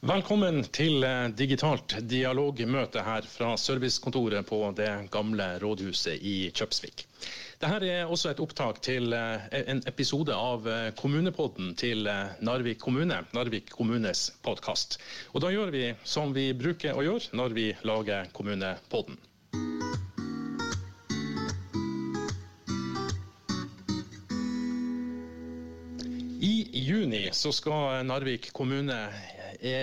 [0.00, 7.02] Velkommen til eh, digitalt dialogmøte her fra servicekontoret på det gamle rådhuset i Kjøpsvik.
[7.60, 12.08] Dette er også et opptak til eh, en episode av eh, Kommunepodden til
[12.40, 14.96] Narvik kommune, Narvik kommunes podkast.
[15.34, 15.84] Og da gjør vi
[16.16, 19.20] som vi bruker å gjøre når vi lager Kommunepodden.
[27.40, 28.96] Så skal Narvik kommune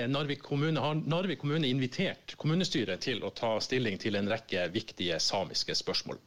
[0.07, 5.17] Narvik kommune, har Narvik kommune invitert kommunestyret til å ta stilling til en rekke viktige
[5.21, 6.19] samiske spørsmål.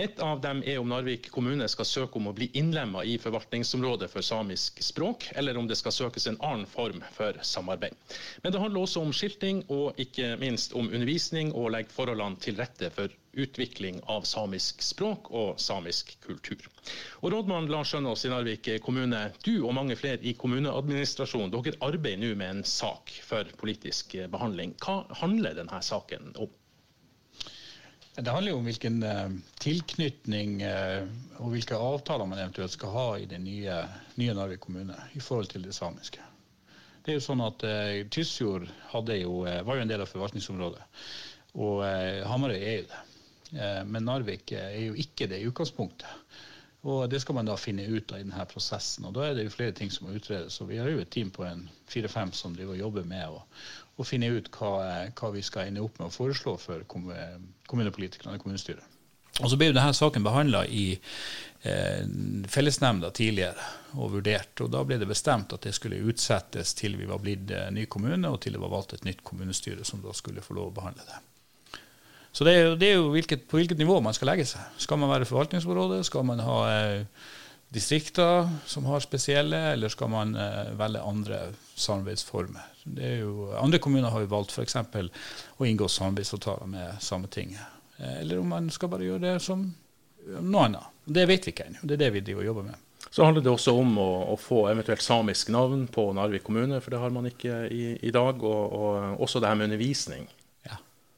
[0.00, 4.10] Et av dem er om Narvik kommune skal søke om å bli innlemma i forvaltningsområdet
[4.12, 7.96] for samisk språk, eller om det skal søkes en annen form for samarbeid.
[8.44, 12.58] Men det handler også om skilting og ikke minst om undervisning, og legge forholdene til
[12.62, 16.66] rette for utvikling av samisk språk og samisk kultur.
[17.22, 22.24] Og Rådmann Lars Skjønås i Narvik kommune, du og mange flere i kommuneadministrasjonen, dere arbeider
[22.24, 24.74] nå med en sak for politisk behandling.
[24.82, 26.50] Hva handler denne saken om?
[28.20, 29.30] Det handler jo om hvilken uh,
[29.62, 31.06] tilknytning uh,
[31.38, 33.76] og hvilke avtaler man eventuelt skal ha i den nye,
[34.20, 36.24] nye Narvik kommune i forhold til det samiske.
[37.00, 38.66] Det er jo sånn at uh, Tysfjord
[39.14, 40.82] jo, var jo en del av forvaltningsområdet,
[41.54, 41.80] og
[42.30, 43.00] Hamarøy er jo det.
[43.52, 46.08] Eh, men Narvik er jo ikke det i utgangspunktet.
[46.88, 49.04] Og Det skal man da finne ut av i denne prosessen.
[49.04, 50.60] og Da er det jo flere ting som må utredes.
[50.60, 53.42] og Vi har jo et team på en fire-fem som driver og jobber med å,
[53.98, 58.42] å finne ut hva, hva, vi skal ende opp med å foreslå for kommunepolitikerne og
[58.42, 58.84] kommunestyret.
[59.40, 60.98] Og Så ble jo denne saken behandla i
[61.62, 62.02] eh,
[62.48, 63.62] fellesnemnda tidligere
[63.96, 64.60] og vurdert.
[64.60, 67.86] og Da ble det bestemt at det skulle utsettes til vi var blitt eh, ny
[67.86, 70.76] kommune, og til det var valgt et nytt kommunestyre som da skulle få lov å
[70.80, 71.20] behandle det.
[72.32, 74.62] Så det er jo, det er jo hvilket, på hvilket nivå man skal legge seg.
[74.78, 76.02] Skal man være forvaltningsområde?
[76.06, 77.24] Skal man ha eh,
[77.74, 81.40] distrikter som har spesielle, eller skal man eh, velge andre
[81.74, 82.68] samarbeidsformer?
[82.86, 84.78] Jo, andre kommuner har jo valgt f.eks.
[84.78, 87.66] å inngå samarbeidsavtaler med Sametinget.
[87.98, 89.66] Eh, eller om man skal bare gjøre det som
[90.38, 90.94] noe annet.
[91.04, 91.82] Det vet vi ikke ennå.
[91.82, 92.86] Det er det vi driver og jobber med.
[93.10, 96.94] Så handler det også om å, å, få eventuelt samisk navn på Narvik kommune, for
[96.94, 98.38] det har man ikke i, i dag.
[98.38, 100.28] Og, og også det her med undervisning.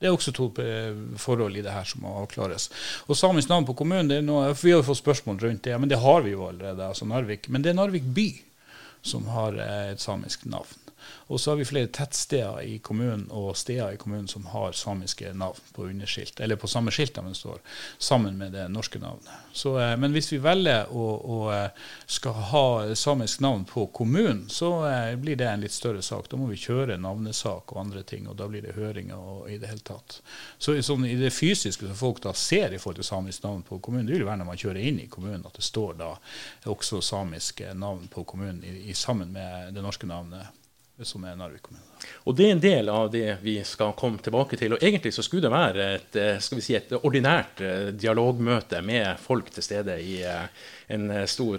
[0.03, 2.67] Det er også to eh, forhold i det her som må avklares.
[3.07, 6.01] Og Samisk navn på kommunen, noe, vi har jo fått spørsmål rundt det, men det
[6.03, 6.89] har vi jo allerede.
[6.89, 7.47] altså Narvik.
[7.49, 8.29] Men det er Narvik by
[9.07, 10.82] som har eh, et samisk navn.
[11.33, 15.33] Og så har vi flere tettsteder i kommunen og steder i kommunen som har samiske
[15.33, 17.61] navn på underskilt, eller på samme skilt de står,
[17.99, 19.31] sammen med det norske navnet.
[19.53, 21.71] Så, eh, men hvis vi velger å, å, eh,
[22.07, 26.29] skal ha samisk navn på kommunen, så eh, blir det en litt større sak.
[26.31, 29.59] Da må vi kjøre navnesak og andre ting, og da blir det høringer og i
[29.61, 30.21] det hele tatt.
[30.59, 33.81] Så sånn, i det fysiske som folk da ser i forhold til samisk navn på
[33.85, 36.15] kommunen, det vil være når man kjører inn i kommunen, at det står da
[36.73, 40.62] også samiske navn på kommunen i, i sammen med det norske navnet
[41.01, 41.85] som er Narvik kommune.
[42.29, 44.75] Og Det er en del av det vi skal komme tilbake til.
[44.75, 48.83] og Egentlig så skulle det være et, eh, skal vi si, et ordinært eh, dialogmøte
[48.83, 50.47] med folk til stede i eh,
[50.89, 51.59] en stor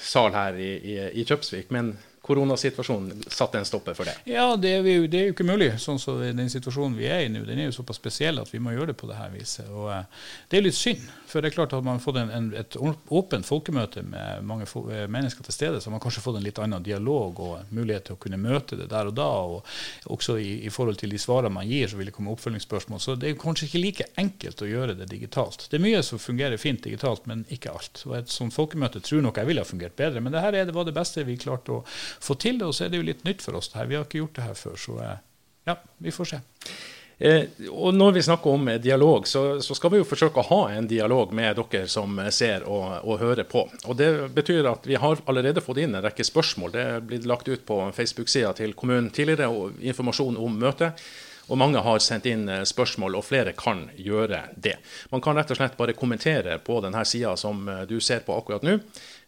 [0.00, 1.70] sal her i, i, i Kjøpsvik.
[1.70, 1.98] Men
[2.28, 4.14] koronasituasjonen satte en stopper for det?
[4.28, 5.70] Ja, det er, jo, det er jo ikke mulig.
[5.80, 8.60] sånn så Den situasjonen vi er i nå, den er jo såpass spesiell at vi
[8.62, 9.68] må gjøre det på det her viset.
[9.72, 9.88] Og
[10.48, 11.06] Det er litt synd.
[11.28, 14.64] For det er klart at man har fått en, en, et åpent folkemøte med mange
[14.64, 18.08] eh, mennesker til stede, så har man kanskje fått en litt annen dialog og mulighet
[18.08, 19.28] til å kunne møte det der og da.
[19.28, 23.02] og Også i, i forhold til de svarene man gir, så vil det komme oppfølgingsspørsmål.
[23.04, 25.68] Så det er kanskje ikke like enkelt å gjøre det digitalt.
[25.68, 28.04] Det er mye som fungerer fint digitalt, men ikke alt.
[28.08, 30.74] Og Et sånt folkemøte tror nok jeg ville ha fungert bedre, men det her det
[30.74, 31.82] var det beste vi klarte å
[32.20, 32.58] få til.
[32.58, 32.68] det.
[32.68, 33.90] Og så er det jo litt nytt for oss det her.
[33.90, 35.18] Vi har ikke gjort det her før, så eh,
[35.68, 36.40] ja, vi får se.
[37.18, 40.60] Eh, og når vi snakker om dialog, så, så, skal vi jo forsøke å ha
[40.76, 43.64] en dialog med dere som ser og, og, hører på.
[43.90, 46.74] Og Det betyr at vi har allerede fått inn en rekke spørsmål.
[46.74, 51.02] Det er blitt lagt ut på Facebook-sida til kommunen tidligere, og informasjon om møtet.
[51.48, 54.76] Og mange har sendt inn eh, spørsmål, og flere kan gjøre det.
[55.12, 58.36] Man kan rett og slett bare kommentere på denne sida som eh, du ser på
[58.36, 58.78] akkurat nå.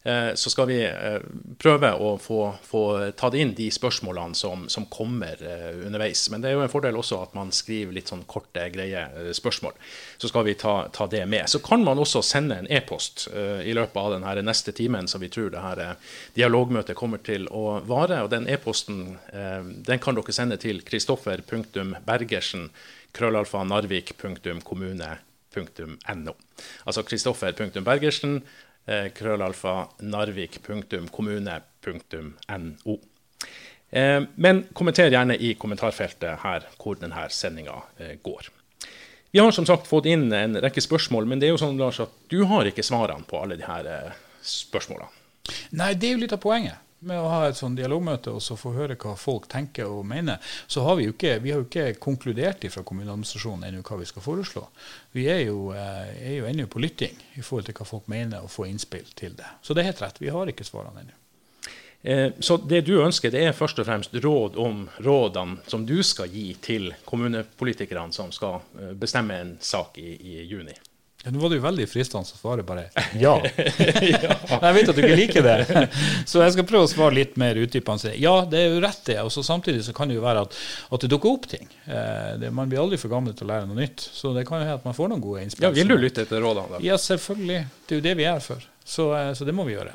[0.02, 1.18] Eh, så skal vi eh,
[1.60, 6.30] prøve å få, få tatt inn de spørsmålene som, som, kommer eh, underveis.
[6.32, 9.72] Men det er jo en fordel også at man skriver litt sånn korte, greie spørsmål.
[10.16, 11.48] Så skal vi ta, ta det med.
[11.52, 15.28] Så kan man også sende en e-post i løpet av den neste timen som vi
[15.32, 15.96] tror det her
[16.36, 18.22] dialogmøtet kommer til å vare.
[18.24, 22.70] Og den e-posten den kan dere sende til kristoffer.bergersen
[23.16, 26.34] krøllalfa narvik.kommune.no.
[26.86, 28.32] Altså kristoffer.bergersen
[29.14, 32.98] krøllalfa narvik.kommune.no.
[33.90, 38.48] Eh, men kommenter gjerne i kommentarfeltet her hvor denne sendinga eh, går.
[39.30, 42.00] Vi har som sagt fått inn en rekke spørsmål, men det er jo sånn Lars,
[42.02, 43.84] at du har ikke svarene på alle de her
[44.42, 45.10] spørsmålene.
[45.78, 46.89] Nei, det er jo litt av poenget.
[47.06, 50.40] Med å ha et sånn dialogmøte og så få høre hva folk tenker og mener,
[50.70, 54.08] så har vi jo ikke, vi har jo ikke konkludert fra kommuneadministrasjonen ennå hva vi
[54.10, 54.66] skal foreslå.
[55.16, 58.44] Vi er jo, eh, er jo ennå på lytting i forhold til hva folk mener,
[58.44, 59.48] og få innspill til det.
[59.62, 61.16] Så det er helt rett, vi har ikke svarene ennå.
[62.02, 65.98] Eh, så det du ønsker, det er først og fremst råd om rådene som du
[66.06, 70.76] skal gi til kommunepolitikerne som skal eh, bestemme en sak i, i juni?
[71.24, 72.86] Ja, Nå var det jo veldig fristende å svare bare
[73.20, 73.34] ja.
[73.44, 74.36] ja.
[74.54, 75.56] Jeg vet at du ikke liker det,
[76.24, 78.14] så jeg skal prøve å svare litt mer utdypende.
[78.16, 79.18] Ja, det er jo rett det.
[79.20, 80.56] Og samtidig så kan det jo være at,
[80.88, 81.68] at det dukker opp ting.
[81.84, 84.00] Eh, det, man blir aldri for gammel til å lære noe nytt.
[84.00, 85.68] Så det kan jo hende at man får noen gode innspill.
[85.68, 86.78] Ja, Vil du lytte etter rådene?
[86.78, 86.84] da?
[86.88, 87.64] Ja, selvfølgelig.
[87.84, 88.64] Det er jo det vi er for.
[88.80, 89.92] Så, så det må vi gjøre.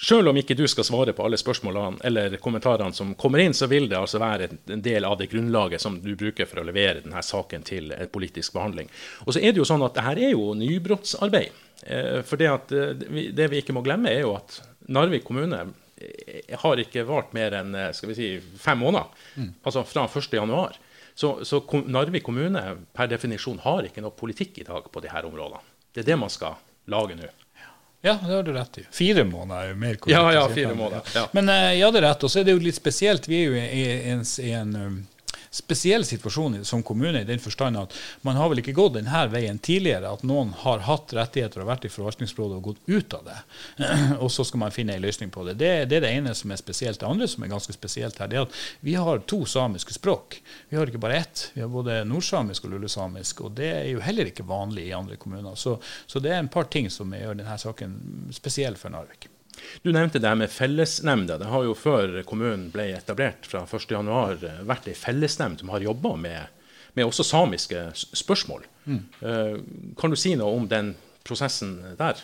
[0.00, 3.66] Selv om ikke du skal svare på alle spørsmålene eller kommentarene som kommer inn, så
[3.68, 7.02] vil det altså være en del av det grunnlaget som du bruker for å levere
[7.04, 8.88] denne saken til politisk behandling.
[9.26, 11.66] Og så er det jo sånn at dette er jo nybrottsarbeid.
[11.82, 12.94] Eh, for det, at, eh,
[13.32, 15.60] det vi ikke må glemme, er jo at Narvik kommune
[16.00, 18.30] eh, har ikke vart mer enn skal vi si,
[18.60, 19.12] fem måneder.
[19.36, 19.52] Mm.
[19.68, 20.80] Altså fra 1.1.
[21.14, 22.64] Så, så Narvik kommune
[22.96, 25.60] per definisjon har ikke noe politikk i dag på disse områdene.
[25.92, 26.56] Det er det man skal
[26.90, 27.28] lage nå.
[28.02, 28.86] Ja, det har du rett i.
[28.90, 30.16] Fire måneder er jo mer korrekt.
[30.16, 31.02] Ja, ja, fire måneder.
[31.14, 31.26] Ja.
[31.36, 31.54] Men uh,
[31.84, 32.24] hadde det er rett.
[32.24, 33.28] Og så er det jo litt spesielt.
[33.28, 33.82] Vi er jo i
[34.12, 35.00] en, en, en um,
[35.50, 39.58] spesiell situasjon som kommune i den forstand at man har vel ikke gått denne veien
[39.58, 43.38] tidligere, at noen har hatt rettigheter og vært i forvaltningsrådet og gått ut av det.
[44.22, 45.56] og så skal man finne en løsning på det.
[45.58, 45.72] det.
[45.90, 45.98] det.
[45.98, 47.00] er det ene som er spesielt.
[47.00, 50.38] Det andre som er ganske spesielt her, det er at vi har to samiske språk.
[50.70, 51.48] Vi har ikke bare ett.
[51.56, 55.18] Vi har både nordsamisk og lulesamisk, og det er jo heller ikke vanlig i andre
[55.18, 55.58] kommuner.
[55.58, 57.98] Så, så det er en par ting som gjør denne saken
[58.34, 59.26] spesiell for Narvik.
[59.82, 61.38] Du nevnte det med fellesnemnda.
[61.40, 65.84] Det har jo før kommunen ble etablert fra 1.1 eh, vært ei fellesnemnd som har
[65.84, 66.64] jobba med,
[66.94, 68.66] med, også samiske spørsmål.
[68.90, 69.04] Mm.
[69.22, 72.18] Uh, kan du si noe om den prosessen der?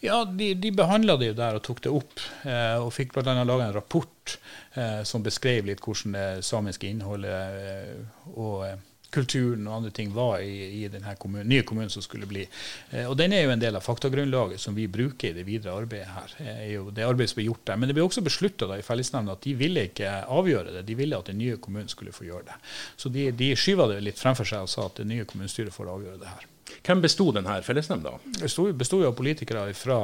[0.00, 2.22] Ja, De, de behandla det jo der og tok det opp.
[2.46, 3.34] Eh, og fikk bl.a.
[3.42, 4.36] laga en rapport
[4.74, 8.66] eh, som beskrev litt hvordan det samiske innholdet eh, og
[9.12, 12.46] kulturen og andre ting var i, i den kommunen, nye kommunen som skulle bli.
[12.90, 15.76] Eh, og Den er jo en del av faktagrunnlaget som vi bruker i det videre
[15.76, 16.36] arbeidet her.
[16.38, 17.80] Eh, er jo det arbeidet som er gjort der.
[17.80, 21.18] Men det ble også beslutta i fellesnemnda at de ville ikke avgjøre det, de ville
[21.18, 22.58] at den nye kommunen skulle få gjøre det.
[22.96, 25.92] Så de, de skyva det litt fremfor seg og sa at det nye kommunestyret får
[25.92, 26.48] avgjøre det her.
[26.82, 28.14] Hvem besto denne fellesnemnda?
[28.38, 28.48] Det
[28.78, 29.98] besto av politikere fra,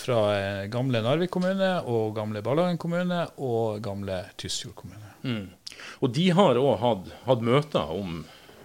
[0.00, 5.10] fra eh, gamle Narvik kommune, og gamle Ballangen kommune og gamle Tysfjord kommune.
[5.24, 5.48] Mm.
[6.00, 8.22] Og de har òg hatt, hatt, møter om,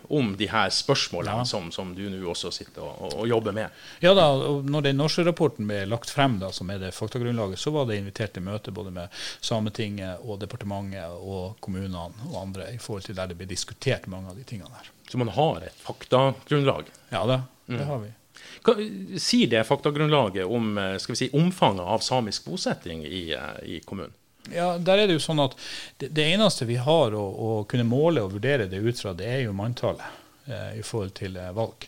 [0.09, 1.49] om de her spørsmålene ja.
[1.49, 3.85] som, som, du nå også sitter og, og, jobber med.
[4.03, 7.61] Ja da, og når den norske rapporten ble lagt frem, da, som er det faktagrunnlaget,
[7.61, 12.73] så var det invitert til møte både med Sametinget og departementet og kommunene og andre
[12.75, 14.91] i forhold til der det ble diskutert mange av de tingene der.
[15.09, 16.89] Så man har et faktagrunnlag?
[17.13, 17.89] Ja da, det mm.
[17.89, 18.13] har vi.
[18.65, 18.75] Hva,
[19.21, 23.27] sier det faktagrunnlaget om vi si, omfanget av samisk bosetting i,
[23.63, 24.13] i kommunen?
[24.53, 25.55] Ja, der er Det jo sånn at
[25.97, 29.29] det, det eneste vi har å, å, kunne måle og vurdere det ut fra, det
[29.29, 30.05] er jo manntallet
[30.45, 31.87] eh, i forhold til eh, valg.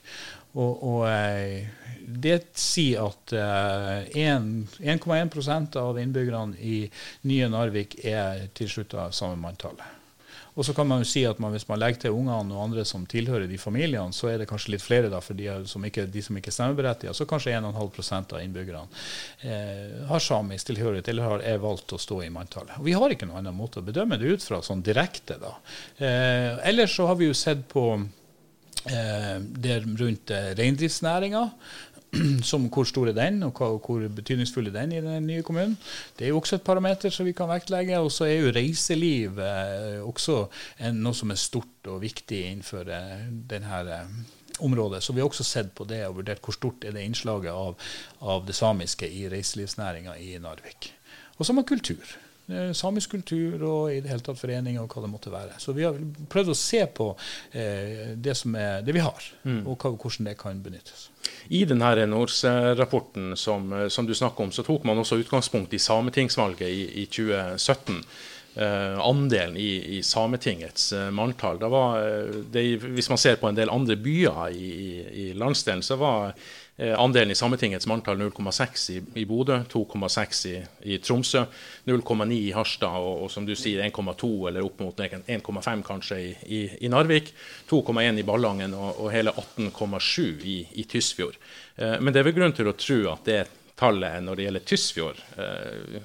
[0.58, 1.68] Og, og eh,
[2.08, 3.34] det sier at
[4.16, 6.80] 1,1 eh, av innbyggerne i
[7.28, 9.97] nye Narvik er tilslutta samme manntallet.
[10.58, 12.86] Og så kan man jo si at man, hvis man legger til ungene og andre
[12.88, 16.08] som tilhører de familiene, så er det kanskje litt flere da, for de som ikke,
[16.10, 17.18] de som ikke er stemmeberettiget.
[17.18, 18.88] Så kanskje 1,5% av innbyggerne
[19.46, 22.80] eh, har samisk tilhørighet eller har, er valgt å stå i manntallet.
[22.82, 25.38] Og Vi har ikke noen annen måte å bedømme det ut fra sånn direkte.
[25.42, 25.54] da.
[25.98, 27.86] Eh, ellers så har vi jo sett på
[28.90, 31.44] eh, det rundt eh, reindriftsnæringa.
[32.50, 35.78] som hvor stor er den, og hvor betydningsfull er den i den nye kommunen.
[36.18, 38.00] Det er jo også et parameter som vi kan vektlegge.
[38.00, 40.46] Og så er jo reiseliv eh, også
[40.96, 44.14] noe som er stort og viktig innenfor eh, denne eh,
[44.60, 45.04] området.
[45.04, 47.90] Så vi har også sett på det og vurdert hvor stort er det innslaget av,
[48.22, 50.92] av det samiske i reiselivsnæringa i Narvik.
[51.38, 52.18] Og så man kultur.
[52.48, 55.58] Samisk kultur og i det hele tatt foreninger og hva det måtte være.
[55.60, 55.98] Så vi har
[56.32, 57.10] prøvd å se på
[57.52, 59.66] eh, det, som er, det vi har, mm.
[59.68, 61.10] og hva, hvordan det kan benyttes.
[61.50, 66.68] I denne NORS-rapporten som, som, du snakker om, så tok man også utgangspunkt i sametingsvalget
[66.68, 68.02] i, i 2017.
[68.58, 71.60] Eh, andelen i, i Sametingets eh, manntall.
[72.52, 74.72] det hvis man ser på en del andre byer i,
[75.14, 76.34] i landsdelen, så var Eh,
[76.78, 80.56] andelen i Sametingets manntall 0,6 i, i Bodø, 2,6 i,
[80.94, 81.42] i, Tromsø,
[81.90, 86.62] 0,9 i Harstad og, og, som du sier 1,2 eller opp mot 1,5 kanskje i,
[86.78, 87.34] i, Narvik.
[87.72, 91.40] 2,1 i Ballangen og, og hele 18,7 i, i Tysfjord.
[91.82, 93.42] Eh, men det er vel grunn til å tro at det
[93.78, 96.00] tallet når det gjelder Tysfjord, eh,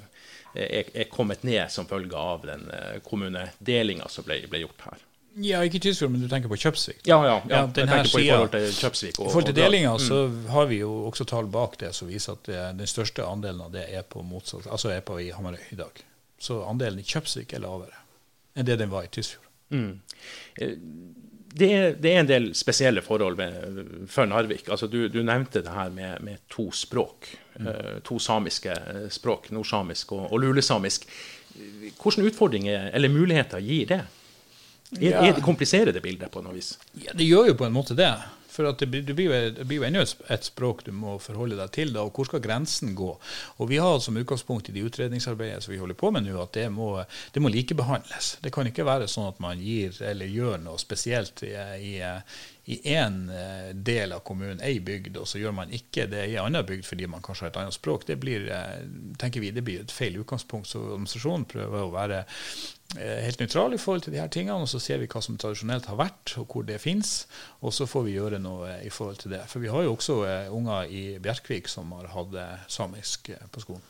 [0.55, 5.09] er, er, kommet ned som følge av den eh, kommunedelinga som ble, ble gjort her.
[5.41, 7.01] Ja, ikke Tysfjord, men du tenker på Kjøpsvik.
[7.09, 7.37] Ja, ja.
[7.49, 7.62] ja.
[7.62, 9.19] Ja, den her i forhold til Kjøpsvik.
[9.19, 10.03] Og, I forhold til delinga mm.
[10.05, 10.19] så
[10.53, 13.73] har vi jo også tall bak det som viser at det, den største andelen av
[13.73, 16.05] det er på motsatt, altså er på i Hamarøy i dag.
[16.43, 18.03] Så andelen i Kjøpsvik er lavere
[18.53, 19.49] enn det den var i Tysfjord.
[21.57, 24.69] det, er, det er en del spesielle forhold med, for Narvik.
[24.69, 27.33] Altså, du, du nevnte det her med, med to språk.
[27.53, 28.01] Mm.
[28.01, 31.05] to samiske eh, språk, nordsamisk og, og lulesamisk.
[31.53, 34.05] Hvilke utfordringer eller muligheter gir det?
[35.00, 36.75] Er, er det kompliserer det bildet på noe vis?
[37.00, 38.12] Ja, det gjør jo på en måte det.
[38.52, 41.56] For det, blir, det, blir jo, det blir jo ennå et, språk du må forholde
[41.56, 41.94] deg til.
[41.94, 43.08] Da, og Hvor skal grensen gå?
[43.56, 46.52] Og Vi har som utgangspunkt i de utredningsarbeidene som vi holder på med nå, at
[46.58, 46.90] det må,
[47.32, 48.34] det må likebehandles.
[48.44, 51.94] Det kan ikke være sånn at man gir eller gjør noe spesielt i, i,
[52.64, 56.37] i én eh, del av kommunen, ei bygd, og så gjør man ikke det i
[56.37, 58.07] en annen bygd fordi man kanskje har et annet språk.
[58.07, 58.85] Det blir, eh,
[59.19, 60.71] tenker vi, det blir et feil utgangspunkt.
[60.71, 64.71] Så administrasjonen prøver å være eh, helt nøytral i forhold til de her tingene, og
[64.71, 67.25] så ser vi hva som tradisjonelt har vært, og hvor det finnes,
[67.66, 69.42] og så får vi gjøre noe i forhold til det.
[69.50, 70.21] For vi har jo også
[70.54, 72.38] unger i Bjerkvik som har hatt
[72.71, 73.83] samisk på skolen.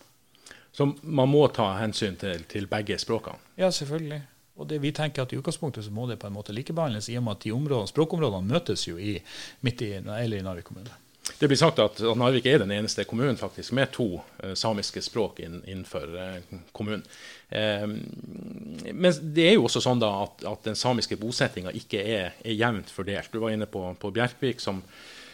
[0.72, 3.36] Så man må ta hensyn til, til begge språkene.
[3.60, 4.22] Ja, selvfølgelig.
[4.60, 7.16] Og det vi tenker at I utgangspunktet så må det på en måte likebehandles, i
[7.18, 9.16] og med at de områdene, språkområdene møtes jo i,
[9.64, 10.92] midt i, eller i Narvik kommune.
[11.38, 14.06] Det blir sagt at, Narvik er den eneste kommunen faktisk med to
[14.42, 17.04] eh, samiske språk innenfor eh, kommunen.
[17.48, 22.34] Eh, men det er jo også sånn da at, at den samiske bosettinga ikke er,
[22.42, 23.30] er jevnt fordelt.
[23.32, 24.82] Du var inne på, på Bjerkvik som,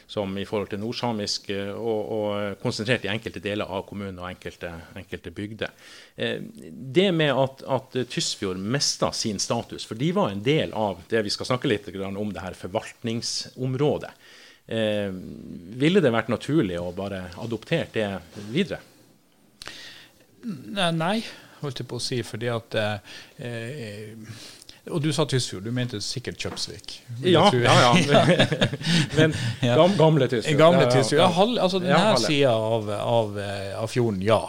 [0.09, 4.31] som i forhold til nordsamisk, eh, og, og konsentrert i enkelte deler av kommunen og
[4.31, 5.75] enkelte, enkelte bygder.
[6.17, 6.41] Eh,
[6.99, 11.27] det med at, at Tysfjord mista sin status, for de var en del av det
[11.27, 14.15] vi skal snakke litt om det her forvaltningsområdet.
[14.69, 15.12] Eh,
[15.81, 18.81] ville det vært naturlig å bare adoptere det videre?
[20.45, 21.19] Nei,
[21.62, 24.35] holdt jeg på å si, fordi at eh, eh,
[24.90, 26.95] Og du sa Tysfjord, du mente sikkert Kjøpsvik.
[27.25, 28.23] Ja, ja, ja.
[29.18, 29.35] Men
[29.99, 30.59] gamle Tysfjord.
[30.59, 31.21] Gamle Tysfjord.
[31.23, 34.42] Ja, altså denne ja, sida av, av, eh, av fjorden, ja.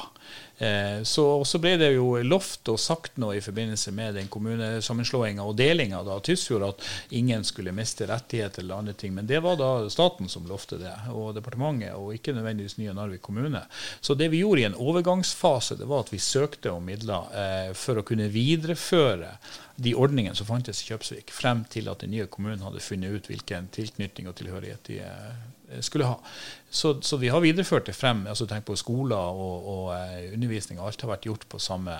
[0.60, 5.46] Eh, så, så ble det jo lovt og sagt noe i forbindelse med den kommunesammenslåinga
[5.48, 6.84] og delinga av Tysfjord at
[7.16, 9.14] ingen skulle miste rettigheter eller andre ting.
[9.16, 13.24] Men det var da staten som lovte det, og departementet, og ikke nødvendigvis nye Narvik
[13.24, 13.64] kommune.
[14.02, 17.72] Så det vi gjorde i en overgangsfase, det var at vi søkte om midler eh,
[17.78, 19.32] for å kunne videreføre
[19.80, 23.32] de ordningene som fantes i Kjøpsvik, frem til at den nye kommunen hadde funnet ut
[23.32, 26.18] hvilken tilknytning og tilhørighet de eh, skulle ha.
[26.70, 28.28] Så, så vi har videreført det frem.
[28.30, 30.80] altså Tenk på skoler og, og eh, undervisning.
[30.80, 31.96] Alt har vært gjort på samme,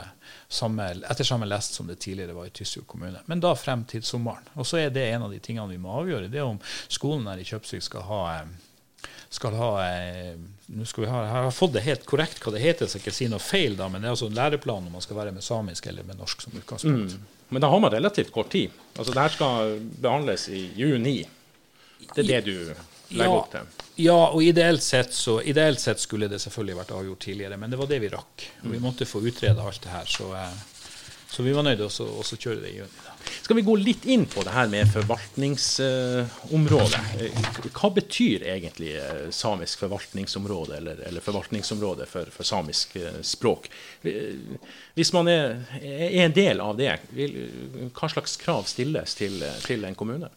[0.48, 3.24] samme, etter samme lest som det tidligere var i Tysfjord kommune.
[3.26, 4.46] Men da frem til sommeren.
[4.54, 6.30] Og så er det en av de tingene vi må avgjøre.
[6.30, 8.58] Det er om skolen her i Kjøpsvik skal ha eh,
[9.30, 10.38] skal ha eh,
[10.74, 13.06] nå skal vi ha, Jeg har fått det helt korrekt hva det heter, så jeg
[13.06, 15.34] ikke si noe feil, da, men det er altså en læreplan om man skal være
[15.34, 17.18] med samisk eller med norsk som utgangspunkt.
[17.50, 18.74] Men da har man relativt kort tid.
[18.96, 21.20] Altså, det her skal behandles i juni.
[22.14, 22.74] Det er det du
[23.18, 23.70] legger opp til?
[24.00, 27.80] Ja, og ideelt sett, så, ideelt sett skulle det selvfølgelig vært avgjort tidligere, men det
[27.82, 28.46] var det vi rakk.
[28.64, 30.54] Og vi måtte få utreda alt det her, så, eh,
[31.30, 33.00] så vi var nødt til å kjøre det i juni.
[33.04, 33.12] da.
[33.44, 37.02] Skal vi gå litt inn på det her med forvaltningsområdet?
[37.76, 43.68] Hva betyr egentlig eh, samisk forvaltningsområde, eller, eller forvaltningsområde for, for samisk eh, språk?
[44.08, 44.34] Eh,
[44.96, 47.36] Hvis man er, er en del av det, vil,
[47.92, 50.30] hva slags krav stilles til, til en kommune?
[50.30, 50.36] Ja, men da- da-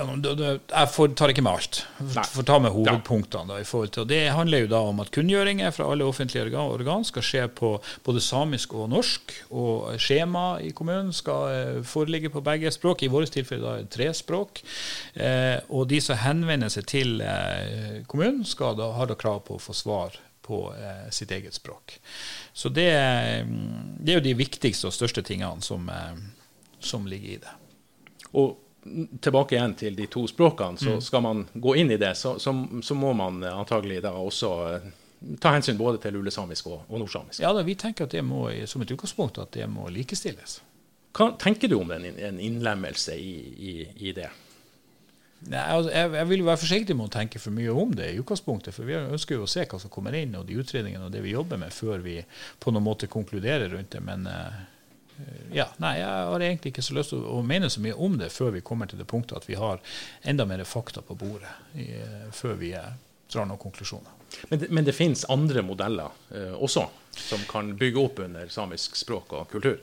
[0.00, 1.78] Jeg tar ikke med alt.
[2.00, 3.46] Jeg får ta med hovedpunktene.
[3.52, 6.58] Da, i forhold til, og Det handler jo da om at kunngjøringer fra alle offentlige
[6.58, 9.34] organ, skal skje på både samisk og norsk.
[9.50, 13.02] Og skjema i kommunen skal eh, foreligge på begge språk.
[13.02, 14.64] I vårt tilfelle da tre språk.
[15.14, 19.60] Eh, og de som henvender seg til eh, kommunen, skal da, har da krav på
[19.60, 22.00] å få svar på eh, sitt eget språk.
[22.52, 22.90] Så det,
[23.46, 26.18] mm, det er jo de viktigste og største tingene som, eh,
[26.80, 27.56] som ligger i det.
[28.32, 28.56] Og
[29.20, 32.54] tilbake igjen til de to språkene, så skal man gå inn i det, så, så,
[32.82, 34.88] så må man antagelig da også eh,
[35.40, 37.40] ta hensyn både til lulesamisk og, og nordsamisk.
[37.44, 40.60] Ja, da, Vi tenker at det må, som et utgangspunkt at det må likestilles.
[41.12, 43.36] Hva tenker du om en, en innlemmelse i,
[43.70, 43.74] i,
[44.08, 44.30] i det?
[45.42, 48.18] Nei, altså, jeg, jeg vil være forsiktig med å tenke for mye om det i
[48.20, 48.74] utgangspunktet.
[48.74, 51.22] For vi ønsker jo å se hva som kommer inn, og de utredningene og det
[51.24, 52.20] vi jobber med, før vi
[52.62, 54.02] på noen måte konkluderer rundt det.
[54.06, 54.60] Men eh,
[55.52, 58.16] ja, nei, jeg har egentlig ikke så lyst til å, å mene så mye om
[58.20, 59.82] det før vi kommer til det punktet at vi har
[60.28, 62.92] enda mer fakta på bordet, i, eh, før vi eh,
[63.32, 64.18] drar noen konklusjoner.
[64.48, 68.96] Men det, men det finnes andre modeller eh, også, som kan bygge opp under samisk
[68.96, 69.80] språk og kultur?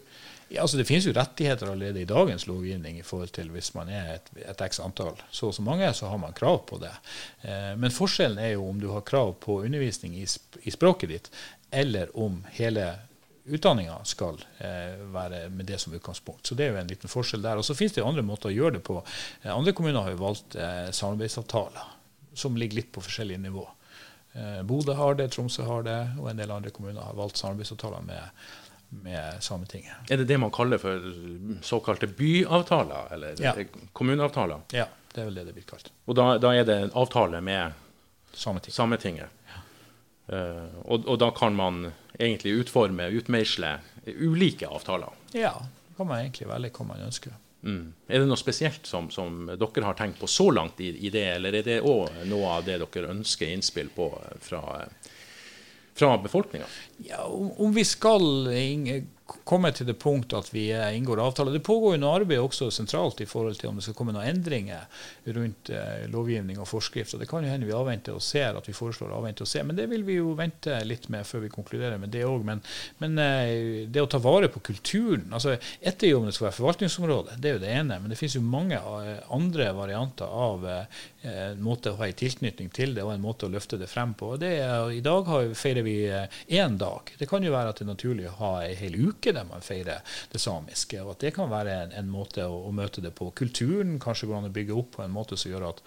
[0.50, 3.90] Ja, altså Det finnes jo rettigheter allerede i dagens lovgivning i forhold til hvis man
[3.94, 5.20] er et, et x antall.
[5.30, 6.94] Så og så mange, så har man krav på det.
[7.46, 11.14] Eh, men forskjellen er jo om du har krav på undervisning i, sp i språket
[11.14, 11.30] ditt,
[11.70, 12.88] eller om hele
[13.56, 16.48] utdanninga skal eh, være med det som utgangspunkt.
[16.48, 17.58] Så det er jo en liten forskjell der.
[17.62, 19.00] Og så finnes det andre måter å gjøre det på.
[19.44, 21.96] Eh, andre kommuner har jo valgt eh, samarbeidsavtaler
[22.40, 23.66] som ligger litt på forskjellige nivå.
[24.38, 28.06] Eh, Bodø har det, Tromsø har det, og en del andre kommuner har valgt samarbeidsavtaler
[28.06, 28.44] med,
[29.04, 30.06] med Sametinget.
[30.14, 31.10] Er det det man kaller for
[31.66, 33.56] såkalte byavtaler, eller Ja.
[33.94, 34.62] kommuneavtaler?
[34.78, 35.90] Ja, det er vel det det blir kalt.
[36.06, 37.74] Og da, da er det en avtale med
[38.34, 38.76] Sametinget.
[38.78, 39.30] Sametinget.
[40.30, 41.88] Eh, og, og da kan man
[42.20, 45.10] egentlig utforme, utmeisle ulike avtaler.
[45.32, 45.54] Ja,
[45.88, 47.36] det kan man egentlig velge hva man ønsker.
[47.62, 47.94] Mm.
[48.08, 51.26] Er det noe spesielt som, som dere har tenkt på så langt i, i det,
[51.36, 54.08] eller er det òg noe av det dere ønsker innspill på
[54.44, 54.62] fra,
[56.00, 56.70] fra befolkninga?
[57.08, 58.48] Ja, om, om vi skal
[59.30, 62.70] ing- komme til det punkt at vi inngår avtaler Det pågår jo noe arbeid også
[62.74, 64.86] sentralt i forhold til om det skal komme noen endringer
[65.36, 67.14] rundt eh, lovgivning og forskrift.
[67.14, 69.64] og Det kan jo hende vi avventer og ser at vi foreslår avvente og se,
[69.64, 72.44] men det vil vi jo vente litt med før vi konkluderer med det òg.
[72.46, 72.62] Men,
[73.00, 76.50] men eh, det å ta vare på kulturen altså Ett er jo om det skal
[76.50, 78.00] være forvaltningsområde, det er jo det ene.
[78.00, 82.70] Men det finnes jo mange eh, andre varianter av en måte å ha en tilknytning
[82.72, 84.38] til det, og en måte å løfte det frem på.
[84.40, 85.98] Det er, I dag har, feirer vi
[86.56, 87.12] én dag.
[87.20, 89.66] Det kan jo være at det er naturlig å ha ei hel uke der man
[89.66, 90.00] feirer
[90.32, 91.02] det samiske.
[91.04, 93.32] og at Det kan være en, en måte å, å møte det på.
[93.36, 95.84] Kulturen kanskje går an å bygge opp på en måte som gjør at,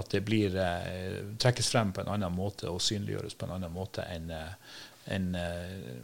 [0.00, 3.74] at det blir, eh, trekkes frem på en annen måte og synliggjøres på en annen
[3.74, 5.98] måte enn en, eh,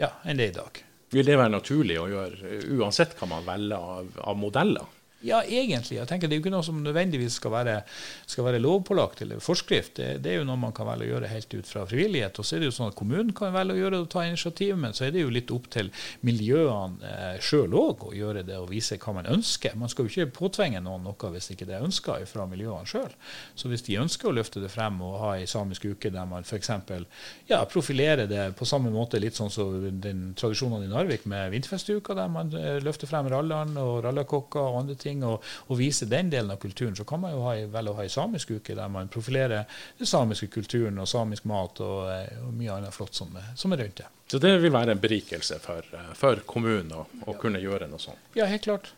[0.00, 0.82] ja, enn det i dag.
[1.14, 4.95] Vil det være naturlig å gjøre, uansett hva man velger av, av modeller?
[5.26, 5.98] Ja, egentlig.
[5.98, 7.76] Jeg tenker Det er jo ikke noe som nødvendigvis skal være,
[8.30, 9.96] skal være lovpålagt eller forskrift.
[9.98, 12.38] Det, det er jo noe man kan velge å gjøre helt ut fra frivillighet.
[12.38, 14.24] Og så er det jo sånn at Kommunen kan velge å gjøre det og ta
[14.26, 15.90] initiativ, men så er det jo litt opp til
[16.26, 19.76] miljøene eh, sjøl òg å gjøre det og vise hva man ønsker.
[19.78, 23.12] Man skal jo ikke påtvinge noen noe hvis ikke det er ønska fra miljøene sjøl.
[23.58, 26.46] Så hvis de ønsker å løfte det frem og ha ei samisk uke der man
[26.46, 26.70] f.eks.
[27.50, 32.16] Ja, profilerer det på samme måte, litt sånn som den tradisjonen i Narvik med vinterfestuka,
[32.18, 36.28] der man eh, løfter frem rallaren og rallakokker og andre ting, og, og vise den
[36.30, 38.88] delen av kulturen, så kan man jo ha, velge å ha ei samisk uke der
[38.92, 39.64] man profilerer
[39.98, 43.72] den samiske kulturen og samisk mat og, eh, og mye annet flott som, er- som
[43.72, 44.06] er rundt det.
[44.28, 48.02] Så det vil være en berikelse for, eh, for kommunen å, å kunne gjøre noe
[48.02, 48.18] sånt.
[48.34, 48.92] Ja, helt klart.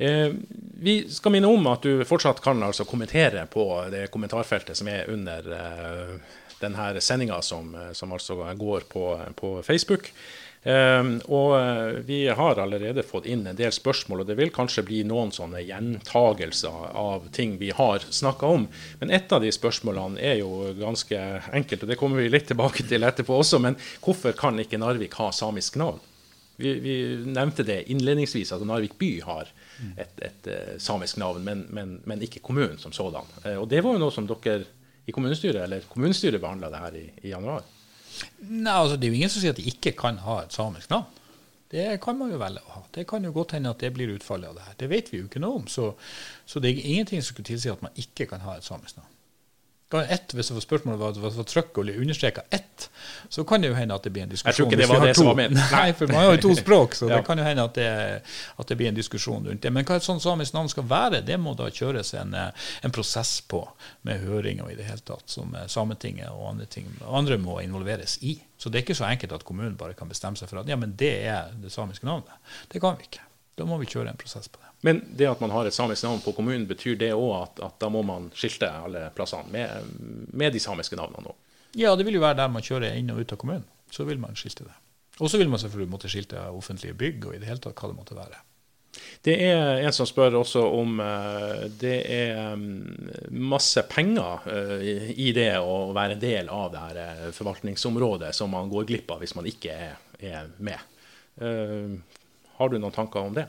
[0.00, 0.30] Eh,
[0.78, 5.08] vi skal minne om at du fortsatt kan altså kommentere på det kommentarfeltet som er
[5.10, 6.12] under eh,
[6.60, 9.02] denne sendinga, som, eh, som altså går på,
[9.34, 10.12] på Facebook.
[10.68, 14.84] Eh, og eh, vi har allerede fått inn en del spørsmål, og det vil kanskje
[14.84, 18.66] bli noen sånne gjentagelser av ting vi har snakka om.
[19.00, 21.22] Men et av de spørsmålene er jo ganske
[21.56, 23.62] enkelt, og det kommer vi litt tilbake til etterpå også.
[23.64, 26.02] Men hvorfor kan ikke Narvik ha samisk navn?
[26.58, 29.48] Vi, vi nevnte det innledningsvis, at Narvik by har
[29.94, 33.30] et, et eh, samisk navn, men, men, men ikke kommunen som sådan.
[33.44, 34.66] Eh, og det var jo noe som dere
[35.08, 37.64] i kommunestyret eller kommunestyret behandla det her i, i januar.
[38.48, 40.90] Nei, altså Det er jo ingen som sier at de ikke kan ha et samisk
[40.92, 41.06] navn.
[41.68, 42.82] Det kan man jo velge å ha.
[42.94, 44.76] Det kan jo godt hende at det blir utfallet av det her.
[44.80, 45.66] Det vet vi jo ikke noe om.
[45.68, 45.90] Så,
[46.48, 49.10] så det er ingenting som skulle tilsi at man ikke kan ha et samisk navn.
[49.88, 52.90] Kan ett, hvis spørsmålet var, var, var trykk og understreka ett,
[53.32, 54.50] så kan det jo hende at det blir en diskusjon.
[54.52, 55.56] Jeg tror ikke det var det som var ment.
[55.72, 57.16] Nei, for man har jo to språk, så Ja.
[57.16, 57.86] det kan jo hende at det,
[58.60, 59.72] at det blir en diskusjon rundt det.
[59.72, 62.92] Men hva et sånt samisk navn skal være, det må da kjøres en, eh, en
[62.92, 63.62] prosess på,
[64.04, 67.56] med høring og i det hele tatt, som eh, Sametinget og andre, ting, andre må
[67.64, 68.36] involveres i.
[68.60, 70.76] Så det er ikke så enkelt at kommunen bare kan bestemme seg for at ja,
[70.76, 72.36] men det er det samiske navnet.
[72.68, 73.24] Det kan vi ikke.
[73.58, 74.70] Da må vi kjøre en prosess på det.
[74.86, 77.78] Men det at man har et samisk navn på kommunen, betyr det òg at, at
[77.82, 79.88] da må man skilte alle plassene med,
[80.38, 81.38] med de samiske navnene òg?
[81.76, 83.66] Ja, det vil jo være der man kjører inn og ut av kommunen.
[83.90, 84.76] Så vil man skilte det.
[85.18, 87.90] Og så vil man selvfølgelig måtte skilte offentlige bygg og i det hele tatt hva
[87.90, 88.38] det måtte være.
[89.26, 95.32] Det er en som spør også om eh, det er mm, masse penger eh, i-
[95.36, 99.20] det å være en del av det her eh, forvaltningsområdet som man går glipp av
[99.22, 100.80] hvis man ikke er, er med.
[102.58, 103.46] Har du noen tanker om det?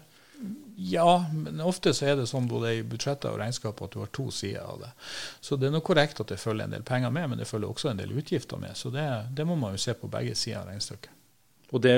[0.81, 4.11] Ja, men ofte så er det sånn både i budsjetter og regnskap at du har
[4.15, 4.91] to sider av det.
[5.43, 7.67] Så det er nok korrekt at det følger en del penger med, men det følger
[7.67, 8.77] også en del utgifter med.
[8.79, 11.11] Så det, det må man jo se på begge sider av regnestykket.
[11.75, 11.97] Og det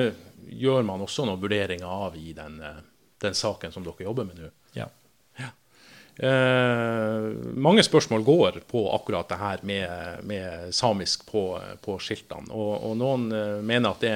[0.50, 2.82] gjør man også noen vurderinger av i den, eh,
[3.22, 4.50] den saken som dere jobber med nå.
[6.22, 7.24] Eh,
[7.58, 9.90] mange spørsmål går på akkurat det her med,
[10.30, 11.46] med samisk på,
[11.82, 12.52] på skiltene.
[12.54, 14.12] Og, og noen eh, mener at det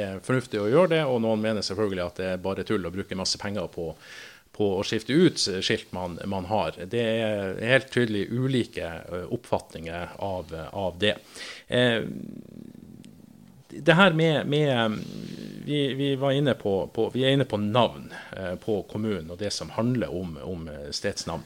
[0.00, 2.94] er fornuftig å gjøre det, og noen mener selvfølgelig at det er bare tull å
[2.94, 3.90] bruke masse penger på,
[4.56, 6.80] på å skifte ut skilt man, man har.
[6.80, 11.18] Det er helt tydelig ulike eh, oppfatninger av, av det.
[11.68, 12.00] Eh,
[13.70, 14.98] det her med, med
[15.64, 19.38] vi, vi, var inne på, på, vi er inne på navn eh, på kommunen og
[19.38, 21.44] det som handler om, om stedsnavn.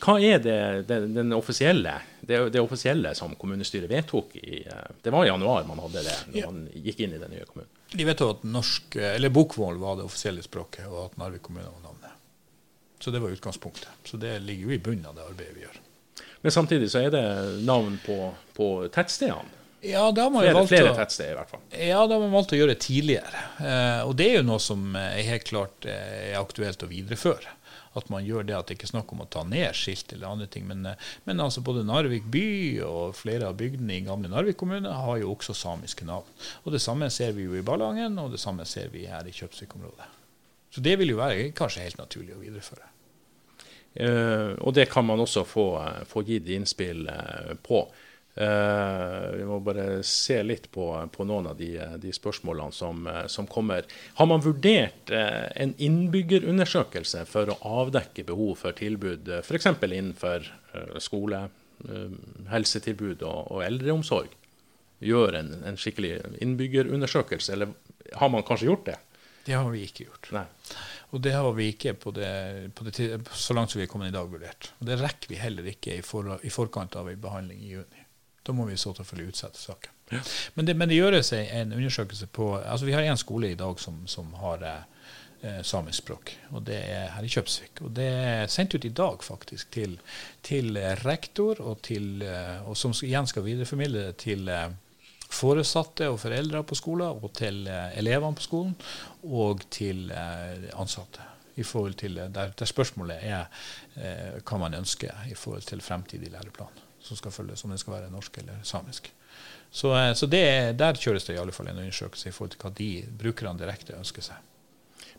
[0.00, 4.62] Hva er det, det, den offisielle, det, det, offisielle som kommunestyret vedtok i
[5.02, 6.48] Det var i januar man hadde det, når ja.
[6.48, 7.68] man gikk inn i den nye kommunen.
[7.92, 11.68] De vet jo at norsk, eller bokmål var det offisielle språket, og at Narvik kommune
[11.68, 12.16] var navnet.
[13.04, 13.88] Så det var utgangspunktet.
[14.04, 15.76] Så det ligger jo i bunnen av det arbeidet vi gjør.
[16.40, 17.26] Men samtidig så er det
[17.68, 18.16] navn på,
[18.56, 19.63] på tettstedene?
[19.84, 21.64] Ja, det har man flere, flere tettsteder i hvert fall.
[21.70, 23.42] Ja, det har man valgt å gjøre tidligere.
[23.60, 27.52] Eh, og det er jo noe som er helt klart eh, er aktuelt å videreføre.
[27.94, 30.32] At man gjør det at det ikke er snakk om å ta ned skilt eller
[30.32, 30.64] andre ting.
[30.70, 32.46] Men, eh, men altså både Narvik by
[32.86, 36.32] og flere av bygdene i gamle Narvik kommune har jo også samiske navn.
[36.64, 39.36] Og det samme ser vi jo i Ballangen, og det samme ser vi her i
[39.36, 40.08] Kjøpsvik-området.
[40.74, 42.90] Så det vil jo være kanskje helt naturlig å videreføre.
[43.94, 47.06] Uh, og det kan man også få, eh, få gitt innspill
[47.62, 47.84] på.
[48.34, 51.70] Uh, vi må bare se litt på, på noen av de,
[52.02, 53.86] de spørsmålene som, som, kommer.
[54.18, 59.70] Har man vurdert en innbyggerundersøkelse for å avdekke behov for tilbud f.eks.
[59.86, 60.50] innenfor
[61.02, 61.44] skole,
[62.50, 64.34] helsetilbud og, og, eldreomsorg?
[65.04, 67.74] Gjør en, en skikkelig innbyggerundersøkelse, eller
[68.18, 68.98] har man kanskje gjort det?
[69.44, 70.30] Det har vi ikke gjort.
[70.34, 70.46] Nei.
[71.14, 72.30] Og det har vi ikke på det,
[72.74, 74.72] på det, så langt som vi er kommet i dag vurdert.
[74.80, 78.03] Og det rekker vi heller ikke i, for, i forkant av en behandling i juni.
[78.44, 79.92] Da må vi i så fall utsette saken.
[80.12, 80.20] Ja.
[80.54, 83.80] Men, det, men, det, gjøres en undersøkelse på altså Vi har én skole i dag
[83.80, 87.80] som, som har eh, samisk språk, og det er her i Kjøpsvik.
[87.86, 89.96] Og det er sendt ut i dag faktisk til,
[90.44, 94.68] til rektor, og, til, eh, og som igjen skal videreformidle det til eh,
[95.34, 98.74] foresatte og foreldre på skolen, og til eh, elevene på skolen,
[99.24, 101.30] og til eh, ansatte.
[101.56, 103.44] I forhold til eh, der, der spørsmålet er
[103.96, 107.98] eh, hva man ønsker i forhold til fremtidig læreplan som skal følges, om den skal
[107.98, 109.12] være norsk eller samisk.
[109.70, 110.46] Så, så det,
[110.78, 113.96] der kjøres det i alle fall en undersøkelse i forhold til hva de brukerne direkte
[113.98, 114.50] ønsker seg.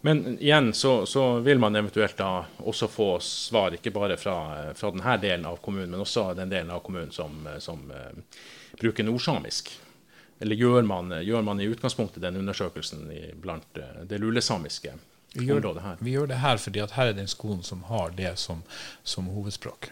[0.05, 4.35] Men igjen så, så, vil man eventuelt da også få svar, ikke bare fra,
[4.77, 8.13] fra denne delen av kommunen, men også den delen av kommunen som, som uh,
[8.77, 9.71] bruker nordsamisk.
[10.39, 13.07] Eller gjør man, gjør man, i utgangspunktet den undersøkelsen
[13.41, 14.93] blant eh, det lulesamiske
[15.33, 16.01] vi gjør, området her?
[16.03, 18.61] Vi gjør det her fordi at her er den skolen som har det som,
[19.03, 19.89] som hovedspråk.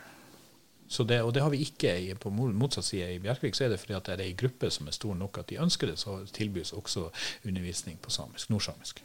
[0.93, 3.07] Det, og det har vi ikke i, på motsatt side.
[3.15, 5.39] I Bjerkvik så er det fordi at det er ei gruppe som er stor nok
[5.41, 7.07] at de ønsker det, så tilbys også
[7.47, 9.01] undervisning på samisk, nordsamisk.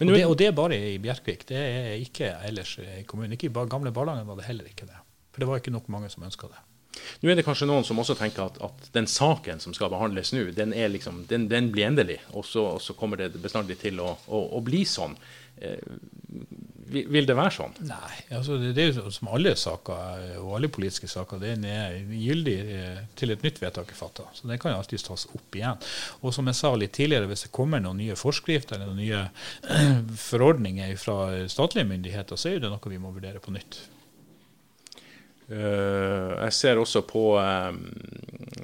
[0.00, 1.46] Og det, og, det, er bare i Bjerkvik.
[1.48, 3.32] Det er ikke ellers i kommunen.
[3.32, 5.00] Ikke i gamle Ballangen var det heller ikke det.
[5.32, 6.60] For det var ikke nok mange som ønska det.
[7.22, 10.34] Nå er det kanskje noen som også tenker at, at den saken som skal behandles
[10.34, 12.18] nå, den, liksom, den, den blir endelig.
[12.36, 12.66] Og så,
[12.98, 15.16] kommer det bestandig til å, å, å bli sånn.
[15.56, 15.80] Eh,
[16.92, 17.74] vil det være sånn?
[17.88, 18.12] Nei.
[18.36, 22.56] altså Det, det er jo som alle saker, og alle politiske saker, den er gyldig
[22.76, 24.28] eh, til et nytt vedtak er fatta.
[24.36, 25.80] Så den kan alltid tas opp igjen.
[26.20, 29.24] Og som jeg sa litt tidligere, hvis det kommer noen nye forskrifter eller noen nye
[30.28, 31.18] forordninger fra
[31.50, 33.80] statlige myndigheter, så er det noe vi må vurdere på nytt.
[35.50, 37.74] Eh, jeg ser også på eh,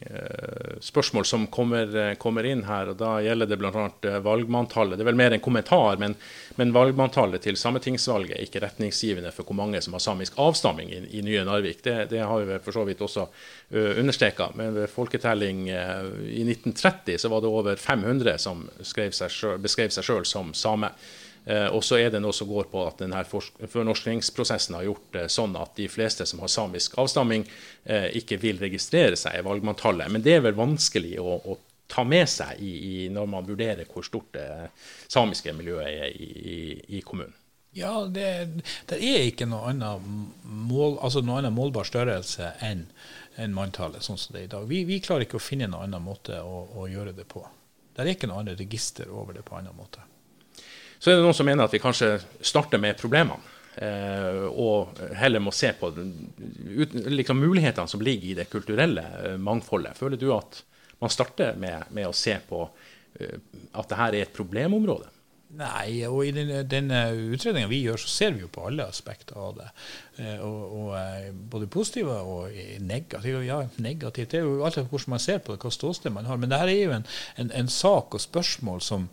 [0.07, 1.91] eh, spørsmål som kommer,
[2.23, 2.93] kommer, inn her.
[2.93, 3.88] og Da gjelder det bl.a.
[4.25, 4.97] valgmanntallet.
[4.97, 6.14] Det er vel mer en kommentar, men,
[6.57, 11.03] men valgmanntallet til sametingsvalget er ikke retningsgivende for hvor mange som har samisk avstamming i,
[11.19, 11.83] i nye Narvik.
[11.85, 14.53] Det, det, har vi for så vidt også uh, understreka.
[14.59, 19.12] Men ved folketelling i 1930 så var det over 500 som seg
[19.62, 20.93] beskrev seg sjøl som same.
[21.49, 25.25] Eh, og så er det noe som går på at denne fornorskningsprosessen har gjort det
[25.33, 27.47] sånn at de fleste som har samisk avstamming,
[27.89, 30.13] eh, ikke vil registrere seg i valgmanntallet.
[30.13, 31.57] Men det er vel vanskelig å, å
[31.89, 34.49] ta med seg i, i, når man vurderer hvor stort det
[35.09, 37.33] samiske miljøet er i, i, kommunen.
[37.73, 38.29] Ja, det,
[38.91, 40.05] det, er ikke noe annet,
[40.45, 42.85] mål, altså noe annet målbar størrelse enn
[43.39, 44.69] en manntallet, sånn som det er i dag.
[44.69, 47.45] Vi, vi, klarer ikke å finne noen annen måte å, å gjøre det på.
[47.95, 50.05] Det er ikke noe annet register over det på annen måte.
[50.99, 53.55] Så er det noen som mener at vi kanskje starter med problemene.
[53.79, 59.95] Eh, og heller må se på liksom, mulighetene som ligger i det kulturelle eh, mangfoldet.
[59.99, 60.65] Føler du at
[60.99, 62.87] man starter med, med å se på at
[63.19, 65.09] at dette er et problemområde?
[65.59, 66.91] Nei, og i den, den
[67.33, 69.69] utredninga vi gjør, så ser vi jo på alle aspekter av det.
[70.21, 73.41] Eh, og, og, både positive og negative.
[73.47, 74.35] Ja, negativt.
[74.35, 76.37] Det er jo alt hvordan man ser på det, hva ståsted man har.
[76.37, 77.09] Men det her er jo en,
[77.41, 79.09] en, en sak og spørsmål som,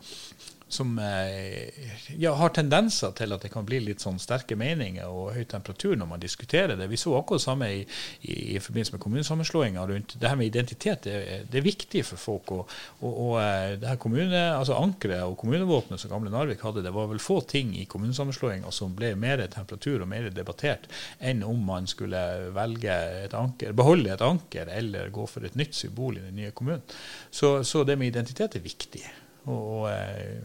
[0.75, 1.71] som eh,
[2.19, 5.95] ja, har tendenser til at det kan bli litt sånn sterke meninger og høy temperatur
[5.99, 6.89] når man diskuterer det.
[6.91, 7.81] Vi så akkurat det samme i,
[8.27, 11.07] i, i forbindelse med kommunesammenslåinga rundt det her med identitet.
[11.07, 12.53] Det, det er viktig for folk.
[12.55, 16.93] Og, og, og det her kommune, altså Ankeret og kommunevåpenet som gamle Narvik hadde, det
[16.95, 21.61] var vel få ting i kommunesammenslåinga som ble mer temperatur og mer debattert enn om
[21.65, 22.21] man skulle
[22.55, 26.53] velge et anker, beholde et anker eller gå for et nytt symbol i den nye
[26.55, 26.83] kommunen.
[27.31, 29.03] Så, så det med identitet er viktig.
[29.45, 30.43] Og, og eh,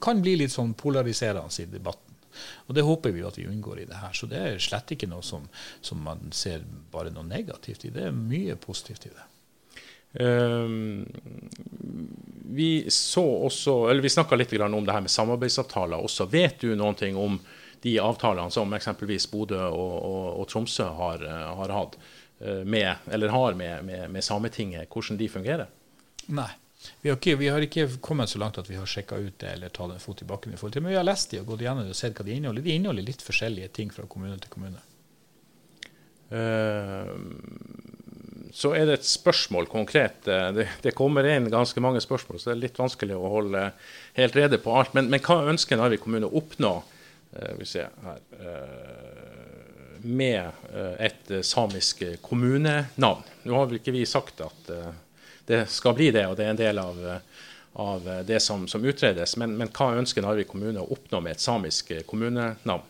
[0.00, 2.12] kan bli litt sånn polariserende i debatten.
[2.66, 4.12] Og Det håper vi at vi unngår i det her.
[4.16, 5.44] Så det er slett ikke noe som,
[5.84, 7.92] som man ser bare noe negativt i.
[7.92, 9.28] Det er mye positivt i det.
[10.12, 11.06] Um,
[12.52, 16.28] vi så også, eller vi snakka litt om det her med samarbeidsavtaler også.
[16.32, 17.38] Vet du noen ting om
[17.82, 21.24] de avtalene som eksempelvis Bodø og, og, og Tromsø har,
[21.58, 21.96] har, hatt
[22.40, 25.72] eh, med, eller har med, med, med Sametinget, hvordan de fungerer?
[26.28, 26.50] Nei.
[27.02, 29.56] Vi har, ikke, vi har, ikke, kommet så langt at vi har sjekka ut det
[29.56, 30.54] eller tatt en fot i bakken.
[30.54, 32.36] i forhold til, Men vi har lest de og gått igjennom og sett hva de
[32.36, 32.62] inneholder.
[32.62, 34.82] De inneholder litt forskjellige ting fra kommune til kommune.
[36.32, 37.12] Uh,
[38.52, 40.26] så er det et spørsmål konkret.
[40.28, 43.62] Eh, det, det, kommer inn ganske mange spørsmål, så det er litt vanskelig å holde
[44.18, 44.92] helt rede på alt.
[44.96, 50.68] Men, men hva ønsker Narvik kommune å oppnå uh, vi ser her, uh, med
[51.00, 53.24] et samisk kommunenavn?
[53.46, 54.70] Nå har vel ikke vi sagt at
[55.46, 56.98] det skal bli det, og det er en del av,
[57.82, 59.36] av det som, som utredes.
[59.40, 62.88] Men, men, hva ønsker Narvik kommune å oppnå med et samisk kommunenavn?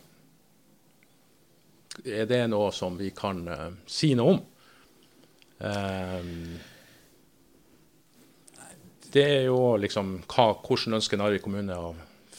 [2.08, 4.38] Er det noe som vi kan uh, si noe om?
[5.62, 6.54] Um,
[9.12, 11.92] det er jo liksom hva, hvordan ønsker Narvik kommune å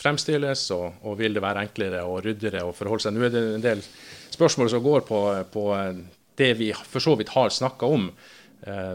[0.04, 3.13] fremstilles, og, og, vil det være enklere og ryddigere å forholde seg.
[3.15, 3.84] Nå er det en del
[4.34, 5.19] spørsmål som går på,
[5.54, 5.67] på
[6.41, 8.42] det vi for så vidt har snakka om, Eh,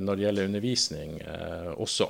[0.01, 2.09] når det gjelder undervisning eh, også.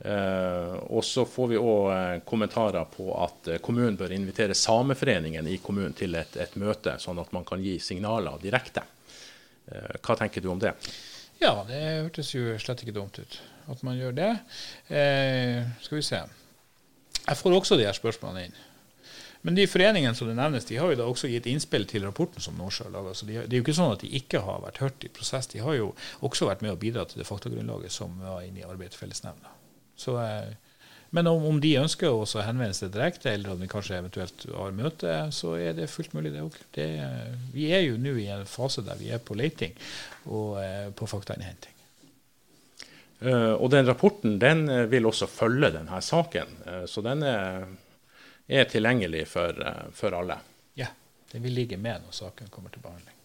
[0.00, 5.96] Eh, og så får vi òg kommentarer på at kommunen bør invitere Sameforeningen i kommunen
[5.96, 8.84] til et, et, møte, sånn at man kan gi signaler direkte.
[9.70, 10.72] Hva tenker du om det?
[11.40, 13.38] Ja, det hørtes jo slett ikke dumt ut
[13.70, 14.30] at man gjør det.
[14.88, 16.20] Eh, skal vi se.
[17.20, 18.58] Jeg får også de her spørsmålene inn.
[19.42, 22.44] Men de foreningene som det nevnes, de har jo da også gitt innspill til rapporten
[22.44, 23.14] som Nordsjø har laga.
[23.16, 25.48] Så de, det er jo ikke sånn at de ikke har vært hørt i prosess.
[25.54, 25.94] De har jo
[26.26, 29.54] også vært med å bidra til det faktagrunnlaget som var inne i arbeidet til fellesnemnda.
[30.12, 30.76] Eh,
[31.16, 34.76] men om, om, de ønsker å henvende seg direkte, eller om de kanskje eventuelt har
[34.76, 36.60] møte, så er det fullt mulig, det òg.
[37.56, 39.72] Vi er jo nå i en fase der vi er på leiting
[40.28, 41.76] og eh, på faktainnhenting.
[43.20, 46.54] Uh, og den rapporten den vil også følge denne saken.
[46.64, 47.66] Uh, så den er
[48.50, 50.38] er tilgjengelig for, eh, for alle.
[50.74, 50.86] Ja,
[51.32, 53.16] det vil ligge med når saken kommer til behandling.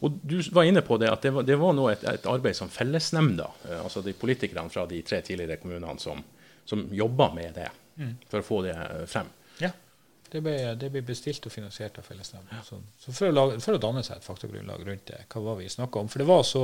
[0.00, 2.56] Og Du var inne på det at det var, det var nå et, et, arbeid
[2.56, 6.22] som fellesnemnda, eh, altså de politikerne fra de tre tidligere kommunene som,
[6.64, 8.14] som jobba med det, mm.
[8.30, 8.76] for å få det
[9.10, 9.32] frem.
[9.58, 9.72] Ja,
[10.30, 12.60] det ble, det ble bestilt og finansiert av fellesnemnda.
[12.64, 15.58] Så, så for, å lage, for, å danne seg et faktagrunnlag rundt det, hva var
[15.58, 16.10] vi snakka om.
[16.12, 16.62] For det var så,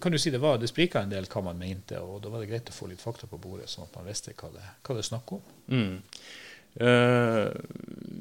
[0.00, 2.42] kan du si det var, det sprika en del hva man mente, og da var
[2.42, 4.96] det greit å få litt fakta på bordet, sånn at man visste hva det, hva
[4.96, 5.44] det snakk om.
[5.68, 5.98] Mm.
[6.80, 7.50] Uh,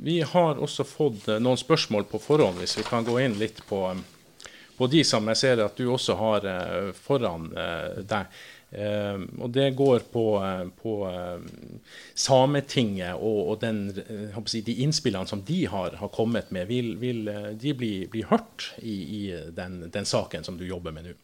[0.02, 3.60] vi har også fått uh, noen spørsmål på forhånd, hvis vi kan gå inn litt
[3.70, 4.02] på, um,
[4.80, 7.52] på de som jeg ser at du også har uh, foran
[8.08, 8.38] deg.
[9.40, 10.24] og Det går på,
[10.82, 10.94] på
[12.20, 13.78] Sametinget og, og den,
[14.46, 16.68] si, de innspillene som de har, har kommet med.
[16.68, 19.22] Vil, vil de bli, bli hørt i, i
[19.56, 21.16] den, den, saken som du jobber med nå?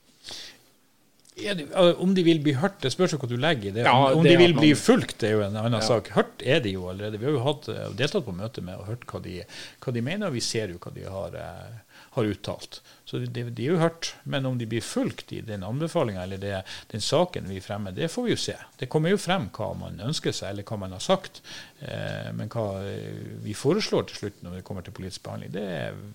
[1.41, 1.53] Ja,
[1.97, 3.85] om de vil bli hørt, det spørs jo hva du legger i det.
[3.87, 4.61] Ja, om det de vil man...
[4.61, 5.85] bli fulgt, det er jo en annen ja.
[5.87, 6.11] sak.
[6.13, 7.17] Hørt er de jo allerede.
[7.21, 9.39] Vi har jo hatt, eh, deltatt på møte med og hørt hva de,
[9.81, 12.81] hva de mener, og vi ser jo hva de har, eh, har uttalt.
[13.09, 14.11] Så de, de, er jo hørt.
[14.29, 16.61] Men om de blir fulgt i den anbefalinga eller det,
[16.93, 18.55] den saken vi fremmer, det får vi jo se.
[18.79, 21.41] Det kommer jo frem hva man ønsker seg, eller hva man har sagt.
[21.81, 25.67] Eh, men hva eh, vi foreslår til slutt når det kommer til politisk behandling, det,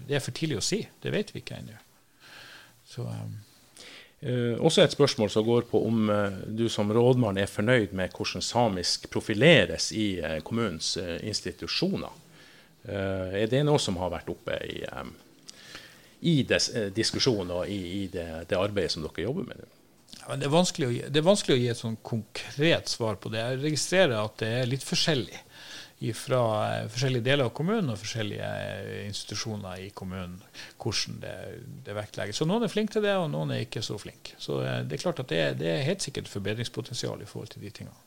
[0.07, 0.85] det er for tidlig å si.
[1.02, 1.83] Det vet vi ikke ennå.
[2.88, 3.02] Så...
[3.02, 3.37] Um,
[4.59, 8.42] også et spørsmål som går på om eh, du som rådmann er fornøyd med hvordan
[8.42, 12.11] samisk profileres i eh, kommunens eh, institusjoner.
[12.88, 15.11] Eh, er det noe som har vært oppe i, eh,
[16.26, 16.37] i
[16.96, 19.74] diskusjonen og i, i det, det, arbeidet som dere jobber med nå?
[20.18, 23.38] Ja, det, er gi, det, er vanskelig å gi et sånn konkret svar på det.
[23.38, 25.44] Jeg registrerer at det er litt forskjellig
[26.14, 26.40] fra
[26.76, 30.37] eh, forskjellige deler av kommunen og forskjellige eh, institusjoner i kommunen
[30.78, 31.37] hvordan det,
[31.87, 32.38] det vektlegges.
[32.38, 34.37] Så Noen er flinke til det, og noen er ikke så flinke.
[34.38, 37.66] Så eh, det er klart at det, det er helt sikkert forbedringspotensial i forhold til
[37.66, 38.04] de tingene.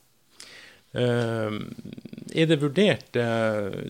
[0.91, 3.15] Er det vurdert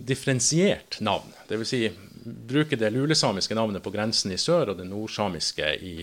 [0.06, 1.32] differensiert navn?
[1.50, 1.72] Dvs.
[1.72, 1.80] Si,
[2.22, 5.96] bruke det lulesamiske navnet på grensen i sør og det nordsamiske i,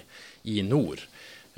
[0.51, 1.05] i nord.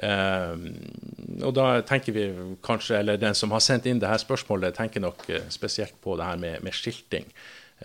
[0.00, 2.26] Og da tenker vi
[2.64, 6.28] kanskje, eller Den som har sendt inn det her spørsmålet, tenker nok spesielt på det
[6.28, 7.26] her med, med skilting.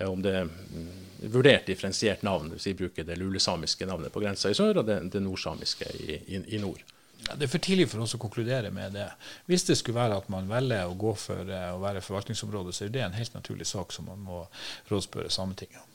[0.03, 0.89] Om det er mm,
[1.31, 4.99] vurdert differensiert navn, hvis vi bruker det lulesamiske navnet på grensa i sør og det,
[5.13, 6.83] det nordsamiske i, i, i nord.
[7.25, 9.07] Ja, det er for tidlig for oss å konkludere med det.
[9.49, 12.93] Hvis det skulle være at man velger å gå for å være forvaltningsområde, så er
[12.93, 14.43] det en helt naturlig sak som man må
[14.91, 15.94] rådspørre Sametinget om.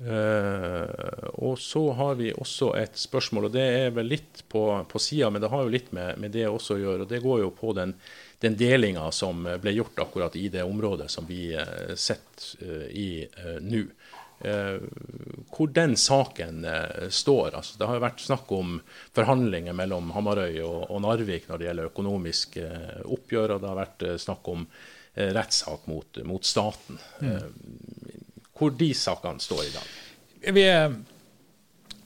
[0.00, 5.00] Uh, og så har vi også et spørsmål, og det er vel litt på, på
[5.02, 7.04] sida, men det har jo litt med, med det også å gjøre.
[7.04, 7.92] og Det går jo på den,
[8.40, 13.10] den delinga som ble gjort akkurat i det området som vi uh, sitter uh, i
[13.60, 13.84] nå.
[15.52, 16.64] hvor den saken
[17.12, 17.58] står.
[17.58, 18.78] Altså, det har jo vært snakk om
[19.12, 22.70] forhandlinger mellom Hamarøy og, og Narvik når det gjelder økonomiske
[23.04, 24.64] oppgjør, og det har vært snakk om
[25.12, 26.96] rettssak mot, mot staten.
[27.20, 27.99] Mm
[28.60, 29.88] hvor de sakene står i dag?
[30.56, 30.94] Vi, er,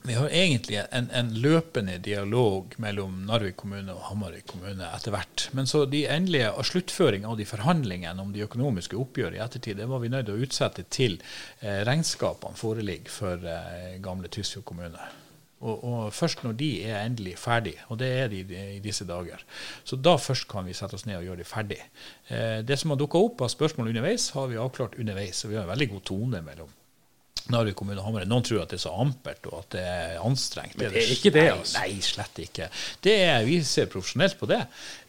[0.07, 5.49] vi har egentlig en, en, løpende dialog mellom Narvik kommune og Hamarøy kommune etter hvert.
[5.57, 9.89] Men så de endelige sluttføring av de forhandlingene om de økonomiske oppgjør i ettertid, det
[9.91, 11.19] var vi nødt til å utsette til
[11.59, 15.11] eh, regnskapene foreligger for eh, gamle Tysfjord kommune.
[15.65, 18.43] Og, og, først når de er endelig ferdig, og det er de
[18.75, 19.41] i disse dager,
[19.87, 21.81] så da først kan vi sette oss ned og gjøre de ferdig.
[22.29, 25.43] Eh, det som har dukka opp av spørsmål underveis, har vi avklart underveis.
[25.45, 26.73] Og vi har en veldig god tone mellom
[27.53, 28.25] Narvik kommune og Hamre.
[28.25, 30.77] Noen tror at det er så ampert og at det er anstrengt.
[30.79, 31.81] Men det er ikke det, altså.
[31.81, 32.69] Nei, slett ikke.
[33.05, 34.61] Det er, vi ser profesjonelt på det.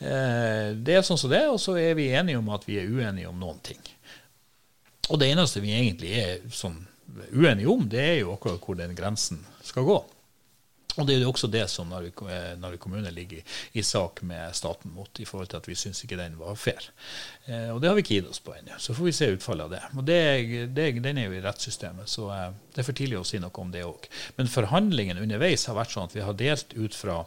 [0.05, 2.91] Eh, det er sånn som det, og så er vi enige om at vi er
[2.91, 3.81] uenige om noen ting.
[5.09, 6.77] Og det eneste vi egentlig er sånn
[7.33, 10.01] uenige om, det er jo akkurat hvor den grensen skal gå.
[10.97, 12.23] Og Det er jo også det som Narvik,
[12.61, 13.45] Narvik kommune ligger i,
[13.81, 16.91] i, sak med staten mot, i forhold til at vi syns ikke den var fair.
[17.47, 18.79] Eh, og Det har vi ikke gitt oss på ennå.
[18.79, 19.83] Så får vi se utfallet av det.
[19.97, 20.21] Og det,
[20.77, 23.63] det, Den er jo i rettssystemet, så eh, det er for tidlig å si noe
[23.63, 24.09] om det òg.
[24.41, 27.25] Men forhandlingene underveis har vært sånn at vi har delt ut fra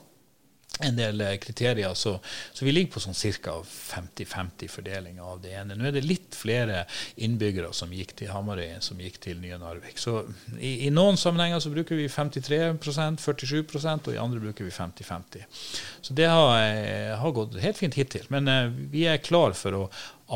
[0.80, 1.94] en del eh, kriterier.
[1.94, 2.20] Så,
[2.54, 3.56] så, vi ligger på sånn ca.
[3.64, 5.78] 50-50 fordeling av det ene.
[5.78, 6.86] Nå er det litt flere
[7.20, 10.00] innbyggere som gikk til Hamarøy enn som gikk til nye Narvik.
[10.00, 10.22] Så
[10.58, 15.64] i, i, noen sammenhenger så bruker vi 53% 47% og i andre bruker vi 50-50.
[16.02, 18.26] Så det har, eh, har, gått helt fint hittil.
[18.34, 19.84] Men uh, vi er klar for å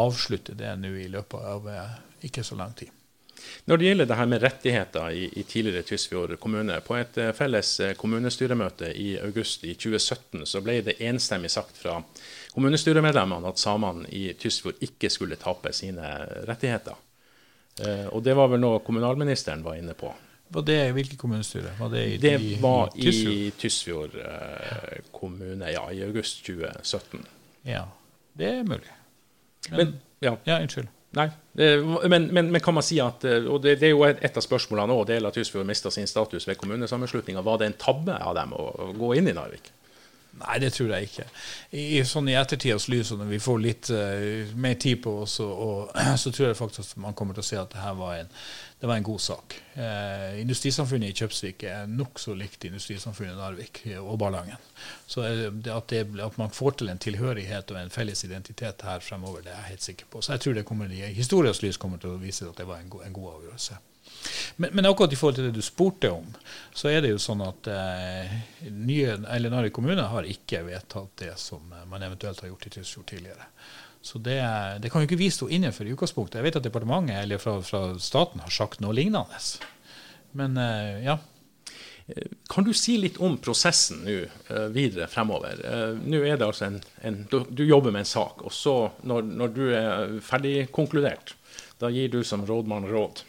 [0.03, 1.69] avslutte det nå i løpet av
[2.25, 2.91] ikke så lang tid.
[3.65, 7.32] Når det gjelder det her med rettigheter i, i tidligere Tysfjord kommune, på et eh,
[7.36, 12.01] felles eh, kommunestyremøte i august i 2017 så ble det enstemmig sagt fra
[12.53, 16.12] kommunestyremedlemmene at samene i Tysfjord ikke skulle tape sine
[16.49, 16.99] rettigheter.
[17.79, 20.12] Eh, og det var vel noe kommunalministeren var inne på.
[20.53, 21.71] Var det Hvilket kommunestyre?
[21.79, 24.19] Var det i, det var i, i Tysfjord
[25.15, 27.23] kommune, ja, i august 2017.
[27.65, 27.88] Ja,
[28.38, 28.91] det er mulig.
[29.69, 30.36] Men, Men ja.
[30.43, 30.91] ja, unnskyld.
[31.13, 31.28] Nei,
[32.10, 34.41] men, men, men, kan man si at eh, og det, det er jo et av
[34.41, 37.43] spørsmålene òg, deler at Tysfjord mista sin status ved kommunesammenslutninga.
[37.45, 39.69] Var det en tabbe av dem å, å gå inn i Narvik?
[40.34, 41.26] Nei, det tror jeg ikke.
[41.78, 45.52] I, sånn i ettertidas lys, når vi får litt uh, mer tid på oss, og,
[45.54, 48.17] og, så tror jeg faktisk at man kommer til å se at det her var
[48.17, 48.32] en,
[48.84, 49.54] det var en god sak.
[49.74, 54.60] Eh, industrisamfunnet i Kjøpsvik er nokså likt industrisamfunnet i Narvik og Ballangen.
[55.08, 59.00] Så det at, det, at, man får til en tilhørighet og en felles identitet her
[59.00, 60.19] fremover, det er jeg helt sikker på.
[60.19, 62.91] Så jeg tror det kommer historiens lys kommer til å vise at det var en
[62.91, 63.80] god, en god avgjørelse.
[64.56, 66.28] Men, men, akkurat i forhold til det du spurte om,
[66.76, 68.36] så er det jo sånn at eh,
[68.67, 72.76] nye, eller Narvik kommune har ikke vedtatt det som eh, man eventuelt har gjort i
[72.82, 73.48] Tysfjord tidligere.
[74.04, 74.39] Så det,
[74.80, 76.42] det, kan jo ikke vi stå inne for i utgangspunktet.
[76.42, 79.38] Jeg vet at departementet eller fra, fra staten har sagt noe lignende.
[80.36, 81.20] Men eh, ja.
[82.52, 85.62] Kan du si litt om prosessen nå eh, videre fremover?
[85.70, 88.76] Eh, nå er det altså en, en du, jobber med en sak, og så
[89.08, 91.38] når, når du er ferdig konkludert,
[91.80, 93.24] da gir du som rådmann råd.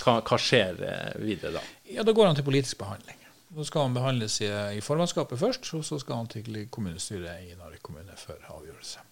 [0.00, 0.82] Hva, hva, skjer
[1.22, 1.62] videre da?
[1.86, 3.22] Ja, Da går han til politisk behandling.
[3.54, 7.54] Så skal han behandles i, i formannskapet først, og så skal han til kommunestyret i
[7.54, 9.06] Narvik kommune for avgjørelse.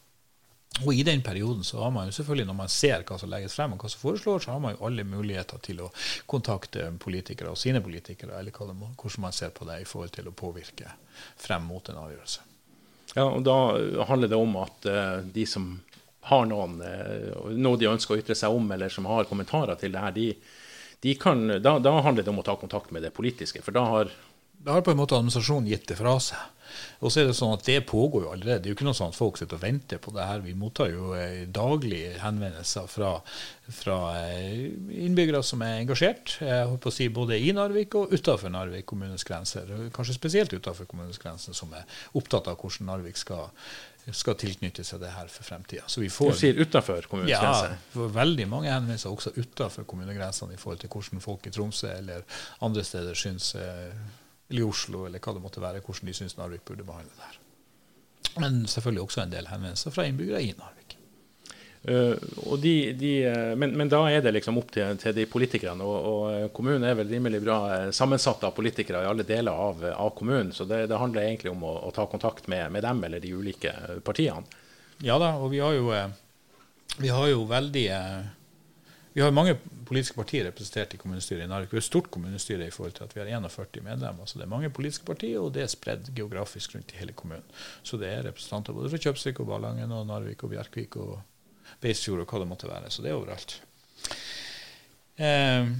[0.84, 3.56] Og I den perioden så har man jo selvfølgelig, når man ser hva som legges
[3.58, 5.88] frem, og hva som foreslår, så har man jo alle muligheter til å
[6.30, 10.36] kontakte politikere og sine politikere, eller hvordan man ser på det i forhold til å
[10.36, 10.94] påvirke
[11.40, 12.46] frem mot en avgjørelse.
[13.16, 15.70] Ja, og Da handler det om at uh, de som
[16.28, 19.94] har noen, uh, noe de ønsker å ytre seg om, eller som har kommentarer til
[19.94, 20.16] det her,
[21.00, 23.62] de, kan, da, da, handler det om å ta kontakt med det politiske.
[23.64, 24.12] For da har
[24.64, 26.54] Da har på en måte administrasjonen gitt det fra seg.
[27.00, 28.62] Og så er Det sånn at det pågår jo allerede.
[28.62, 30.42] Det er jo ikke noe sånn at folk sitter og venter på det her.
[30.44, 33.12] Vi mottar jo eh, daglig henvendelser fra,
[33.72, 34.66] fra eh,
[35.06, 39.24] innbyggere som er engasjert, jeg håper å si både i Narvik og utenfor Narvik kommunes
[39.24, 39.70] grenser.
[39.94, 41.86] Kanskje spesielt utenfor kommunens grenser, som er
[42.18, 43.48] opptatt av hvordan Narvik skal
[44.16, 45.84] skal tilknytte seg det her for fremtida.
[45.84, 51.20] Du sier utenfor kommunens ja, veldig mange henvendelser også utenfor kommunegrensene i forhold til hvordan
[51.24, 52.24] folk i Tromsø eller
[52.64, 53.92] andre steder syns, eh,
[54.50, 57.28] eller i Oslo, eller hva det måtte være, hvordan de syns Narvik burde behandle det
[57.28, 57.38] her.
[58.38, 60.94] Men selvfølgelig også en del henvendelser fra innbyggere i Narvik.
[61.88, 65.84] Uh, de, de, uh, men, men, da er det liksom opp til, til de politikerne.
[65.84, 67.58] Og, og, kommunen er vel rimelig bra
[67.94, 70.52] sammensatt av politikere i alle deler av, av kommunen.
[70.52, 73.34] Så det, det, handler egentlig om å, å ta kontakt med, med, dem eller de
[73.36, 74.44] ulike partiene.
[75.04, 75.92] Ja da, og vi har jo,
[76.98, 77.86] vi har jo veldig
[79.12, 79.56] vi har mange
[79.88, 81.72] politiske partier representert i kommunestyret i Narvik.
[81.72, 84.28] Vi har et stort kommunestyre i forhold til at vi har 41 medlemmer.
[84.28, 87.46] Så det er mange politiske partier, og det er spredd geografisk rundt i hele kommunen.
[87.82, 91.18] Så det er representanter både fra Kjøpsvik og Ballangen og Narvik og Bjerkvik og
[91.82, 92.90] Beisfjord og hva det måtte være.
[92.92, 93.60] Så det er overalt.
[95.18, 95.72] Eh,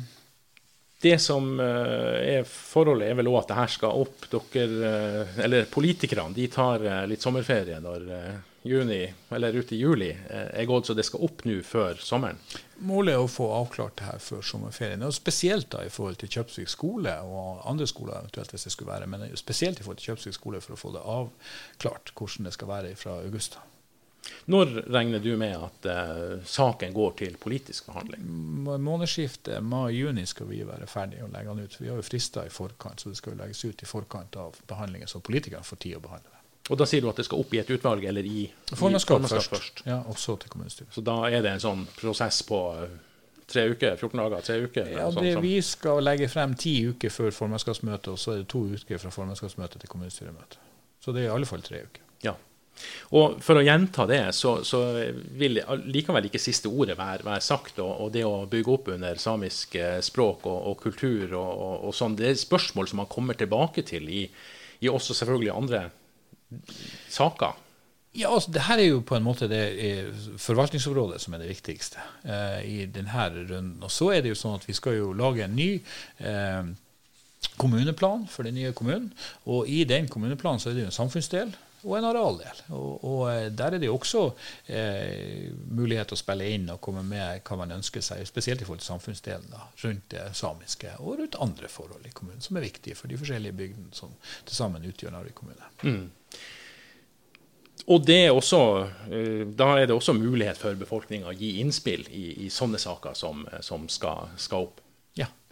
[0.98, 4.24] det som uh, er forholdet, er vel òg at det her skal opp.
[4.32, 4.88] Dere,
[5.22, 8.08] uh, eller politikerne, de tar uh, litt sommerferie når
[8.68, 9.00] juni,
[9.34, 12.40] eller ut i juli er gått, så det skal opp nå før sommeren.
[12.88, 15.02] Målet er å få avklart det her før sommerferien.
[15.02, 18.92] og Spesielt da i forhold til Kjøpsvik skole og andre skoler, eventuelt hvis det skulle
[18.92, 22.54] være, men spesielt i forhold til Kjøpsvik skole for å få det avklart hvordan det
[22.54, 23.58] skal være fra august.
[24.44, 28.24] Når regner du med at uh, saken går til politisk behandling?
[28.84, 31.78] Månedsskiftet mai-juni skal vi være ferdige å legge den ut.
[31.80, 35.08] Vi har jo frister i forkant, så det skal legges ut i forkant av behandlingen,
[35.10, 36.37] så politikerne får tid å behandle det.
[36.68, 38.46] Og da sier du at det skal opp i et utvalg, eller i
[38.76, 39.52] formannskap først.
[39.54, 39.84] først.
[39.88, 40.92] Ja, og så til kommunestyret.
[40.94, 42.98] Så da er det en sånn prosess på eh,
[43.48, 43.96] tre uker?
[43.96, 44.44] 14 dager?
[44.44, 44.90] Tre uker?
[44.92, 48.50] Ja, det, sånn, Vi skal legge frem ti uker før formannskapsmøtet, og så er det
[48.52, 50.60] to uker fra formannskapsmøtet til kommunestyremøtet.
[51.04, 52.04] Så det er i alle fall tre uker.
[52.26, 52.34] Ja.
[53.16, 54.82] Og For å gjenta det, så, så
[55.40, 57.80] vil likevel ikke siste ordet være, være sagt.
[57.80, 61.54] Og, og, det å bygge opp under samisk eh, språk og, og kultur og,
[61.88, 64.26] og, sånn, det er spørsmål som man kommer tilbake til i,
[64.84, 65.86] i også selvfølgelig andre
[67.10, 67.56] saker.
[68.16, 69.62] Ja, altså, det her er jo på en måte det
[70.40, 73.76] forvaltningsområdet som er det viktigste eh, i denne runden.
[73.84, 75.70] Og så er det jo sånn at vi skal jo lage en ny
[76.18, 76.70] eh,
[77.60, 79.12] kommuneplan for den nye kommunen.
[79.46, 82.62] Og i den kommuneplanen så er det jo en samfunnsdel og en arealdel.
[82.74, 84.24] Og, og eh, der er det jo også
[84.66, 88.66] eh, mulighet til å spille inn og komme med hva man ønsker seg, spesielt i
[88.66, 92.66] forhold til samfunnsdelen da, rundt det samiske og rundt andre forhold i kommunen som er
[92.66, 94.16] viktige for de forskjellige bygdene som
[94.48, 95.70] til sammen utgjør Narvik kommune.
[95.84, 96.08] Mm.
[97.88, 98.60] Og det er også,
[99.08, 103.16] eh, Da er det også mulighet for befolkninga å gi innspill i, i, sånne saker
[103.16, 104.82] som, som skal, skal opp.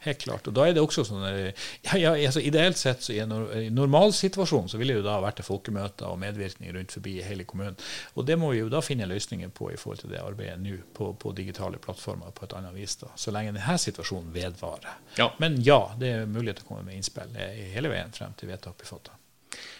[0.06, 0.46] Helt klart.
[0.46, 3.32] Og da er det også sånn ja, ja, altså Ideelt sett så i en
[3.74, 7.78] normalsituasjon så ville det jo da vært folkemøter og medvirkning rundt forbi hele kommunen.
[8.14, 10.78] Og det må vi jo da finne løsninger på i forhold til det arbeidet nå
[10.94, 12.98] på, på, digitale plattformer på et annet vis.
[13.02, 15.00] da, Så lenge denne situasjonen vedvarer.
[15.18, 15.32] Ja.
[15.42, 17.34] Men ja, det er mulighet til å komme med innspill
[17.74, 19.25] hele veien frem til vedtak blir fattet.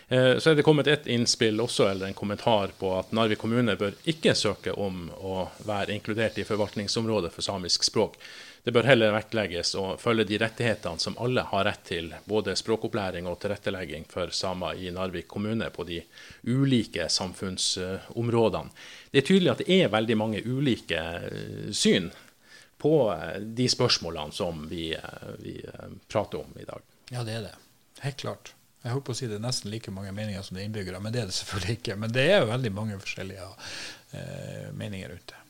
[0.08, 3.74] Eh, så er det kommet et innspill også, eller en kommentar på at Narvik kommune
[3.76, 8.14] bør ikke søke om å være inkludert i forvaltningsområdet for samisk språk.
[8.62, 13.26] Det bør heller vektlegges å følge de rettighetene som alle har rett til, både språkopplæring
[13.26, 16.00] og tilrettelegging for samer i Narvik kommune på de
[16.46, 18.74] ulike samfunnsområdene.
[19.10, 22.12] Det er tydelig at det er veldig mange ulike eh, syn
[22.78, 24.92] på eh, de spørsmålene som vi,
[25.42, 25.58] vi
[26.06, 26.86] prater om i dag.
[27.10, 27.56] Ja, det er det.
[28.06, 28.55] Helt klart.
[28.86, 31.14] Jeg håper å si det er nesten like mange meninger som det er innbyggere, men
[31.14, 31.96] det er det selvfølgelig ikke.
[31.98, 33.48] Men det er veldig mange forskjellige
[34.14, 35.45] eh, meninger rundt det.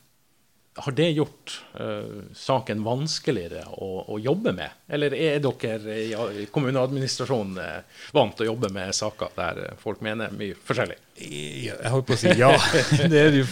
[0.77, 4.83] Har det gjort uh, saken vanskeligere å, å, jobbe med?
[4.93, 10.35] Eller er dere i kommuneadministrasjonen uh, vant til å jobbe med saker der folk mener
[10.37, 10.99] mye forskjellig?
[11.17, 12.51] Jeg holdt på å si ja.
[13.13, 13.47] Det er jo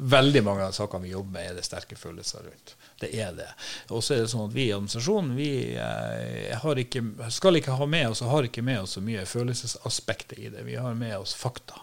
[0.00, 2.74] veldig mange av sakene vi jobber med, er det sterke følelser rundt.
[3.02, 3.50] Det er det.
[3.92, 7.04] Og så er det sånn at vi i administrasjonen vi uh, ikke,
[7.34, 10.64] skal ikke ha med oss og har ikke med oss så mye følelsesaspekter i det.
[10.64, 11.82] Vi har med oss fakta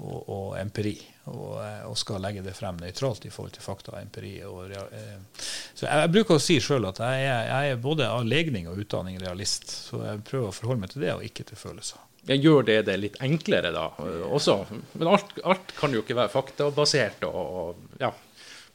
[0.00, 0.96] og, og empiri
[1.30, 4.32] og, eh, og, skal legge det frem nøytralt i forhold til fakta og empiri.
[4.42, 8.80] Eh, så jeg, bruker å si sjøl at jeg jeg er, både av legning og
[8.82, 9.70] utdanning realist.
[9.90, 12.02] Så jeg prøver å forholde meg til det, og ikke til følelser.
[12.26, 13.88] Jeg gjør det det litt enklere da
[14.30, 14.60] også?
[14.94, 18.12] Men alt, alt kan jo ikke være faktabasert og ja,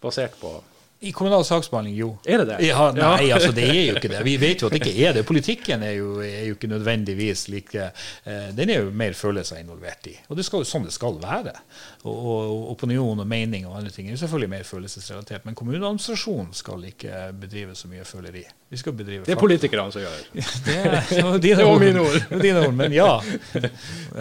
[0.03, 0.57] basert på
[1.00, 2.08] i kommunal saksbehandling, jo.
[2.26, 2.56] Er det det?
[2.66, 4.22] Ja, nei, altså det er jo ikke det.
[4.26, 5.22] Vi vet jo at det ikke er det.
[5.30, 7.84] Politikken er jo, er jo ikke nødvendigvis like
[8.26, 10.16] eh, Den er jo mer følelser involvert i.
[10.28, 11.54] Og det skal jo sånn det skal være.
[12.02, 15.45] Og, og, opinion og mening og andre ting er jo selvfølgelig mer følelsesrelatert.
[15.45, 18.41] Men kommuneadministrasjonen skal ikke bedrive så mye føleri.
[18.74, 20.80] Vi skal bedrive Det er politikerne som gjør det.
[20.80, 22.18] er, det var mine ord.
[22.41, 22.74] dine ord.
[22.80, 23.12] Men ja.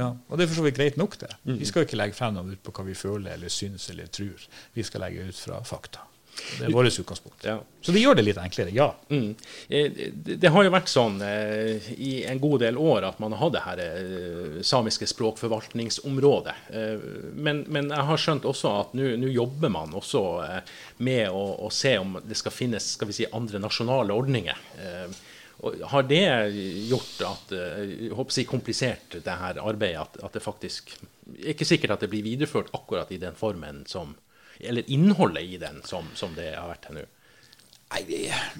[0.03, 0.11] ja.
[0.13, 1.33] Og det er for så vidt greit nok, det.
[1.49, 4.45] Vi skal ikke legge frem noe ut på hva vi føler eller syns eller tror.
[4.77, 6.05] Vi skal legge ut fra fakta.
[6.37, 7.45] Det er vårt utgangspunkt.
[7.45, 7.61] Ja.
[7.81, 8.89] Så det gjør det litt enklere, ja.
[9.09, 9.35] Mm.
[9.69, 13.45] Eh, det har jo vært sånn eh, i en god del år at man har
[13.45, 16.57] hatt det her eh, samiske språkforvaltningsområdet.
[17.35, 20.25] Men, men, jeg har skjønt også at nå jobber man også
[21.07, 24.59] med å, å, se om det skal finnes skal vi si, andre nasjonale ordninger.
[25.93, 26.25] har det
[26.91, 30.03] gjort at jeg håper jeg, komplisert det her arbeidet?
[30.03, 30.97] At, at det faktisk
[31.37, 34.15] ikke sikkert at det blir videreført akkurat i den formen som
[34.61, 37.07] Eller innholdet i den som, som det har vært til nå?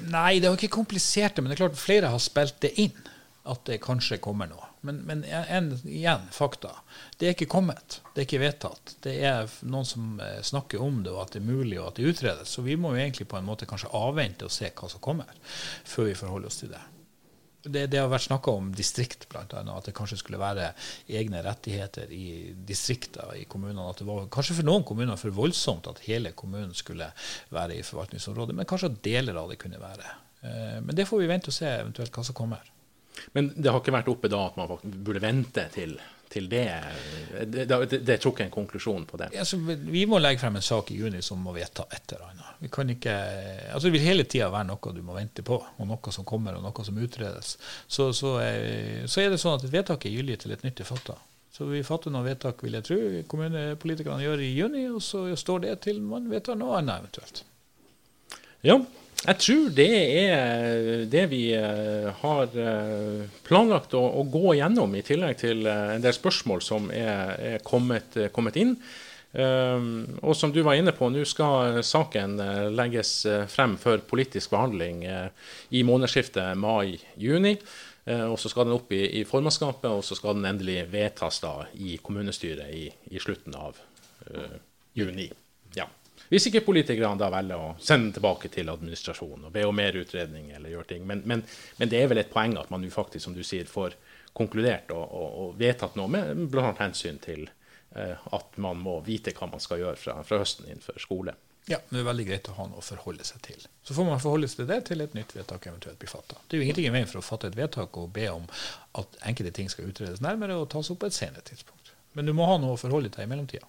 [0.07, 3.13] Nei, det er jo ikke komplisert, men det er klart flere har spilt det inn.
[3.47, 4.65] At det kanskje kommer noe.
[4.83, 6.73] Men, men en, igjen, fakta.
[7.19, 8.01] Det er ikke kommet.
[8.15, 8.97] Det er ikke vedtatt.
[9.05, 12.01] Det er noen som eh, snakker om det, og at det er mulig, og at
[12.01, 12.51] det utredes.
[12.51, 15.31] Så vi må jo egentlig på en måte kanskje avvente og se hva som kommer,
[15.87, 16.83] før vi forholder oss til det.
[17.67, 19.45] Det, det har vært snakka om distrikt, bl.a.
[19.45, 20.71] At det kanskje skulle være
[21.21, 23.89] egne rettigheter i distrikter i kommunene.
[23.91, 27.11] At det var kanskje for noen kommuner for voldsomt at hele kommunen skulle
[27.55, 28.57] være i forvaltningsområdet.
[28.57, 30.15] Men kanskje at deler av det kunne være.
[30.43, 32.73] Eh, men det får vi vente og se eventuelt hva som kommer.
[33.33, 35.97] Men det har ikke vært oppe da at man burde vente til,
[36.33, 36.65] til det?
[37.53, 37.67] Det,
[38.07, 39.31] det tok en konklusjon på det?
[39.39, 42.51] Altså, vi må legge frem en sak i juni som må vedta et eller annet.
[42.59, 43.15] Vi kan ikke,
[43.75, 46.57] altså Det vil hele tida være noe du må vente på, og noe som kommer
[46.57, 47.57] og noe som utredes.
[47.87, 50.81] Så, så, er, så er det sånn at et vedtak er gyldig til et nytt
[50.81, 51.19] er fatta.
[51.57, 52.97] Så vi fatter noen vedtak, vil jeg tro,
[53.33, 57.45] kommunepolitikerne gjør i juni, og så står det til man vedtar noe annet eventuelt.
[58.67, 58.77] Ja,
[59.27, 65.03] jeg tror det er det vi eh, har eh, planlagt å, å gå gjennom, i
[65.07, 68.77] tillegg til eh, en del spørsmål som er, er kommet, kommet, inn.
[69.37, 72.39] og som du var inne på, nå skal saken
[72.73, 73.11] legges
[73.53, 77.53] frem for politisk behandling i månedsskiftet mai-juni.
[78.31, 81.67] og så skal den opp i, i formannskapet, og så skal den endelig vedtas da
[81.75, 83.83] i kommunestyret i, i slutten av
[84.97, 85.29] juni.
[86.31, 89.97] Hvis ikke politikerne da velger å sende den tilbake til administrasjonen og be om mer
[90.01, 91.07] utredning eller gjøre ting.
[91.07, 91.45] Men, men,
[91.79, 93.95] men, det er vel et poeng at man nå faktisk, som du sier, får
[94.37, 96.73] konkludert og, og, og vedtatt noe med bl.a.
[96.81, 100.99] hensyn til eh, at man må vite hva man skal gjøre fra, fra høsten innenfor
[101.03, 101.37] skole.
[101.67, 103.63] Ja, det er veldig greit å ha noe å forholde seg til.
[103.83, 106.39] Så får man forholde seg til det til et nytt vedtak eventuelt blir fatta.
[106.47, 108.45] Det er jo ingenting i veien for å fatte et vedtak og be om
[109.01, 111.91] at enkelte ting skal utredes nærmere og tas opp på et senere tidspunkt.
[112.15, 113.67] Men du må ha noe å forholde deg til i mellomtida.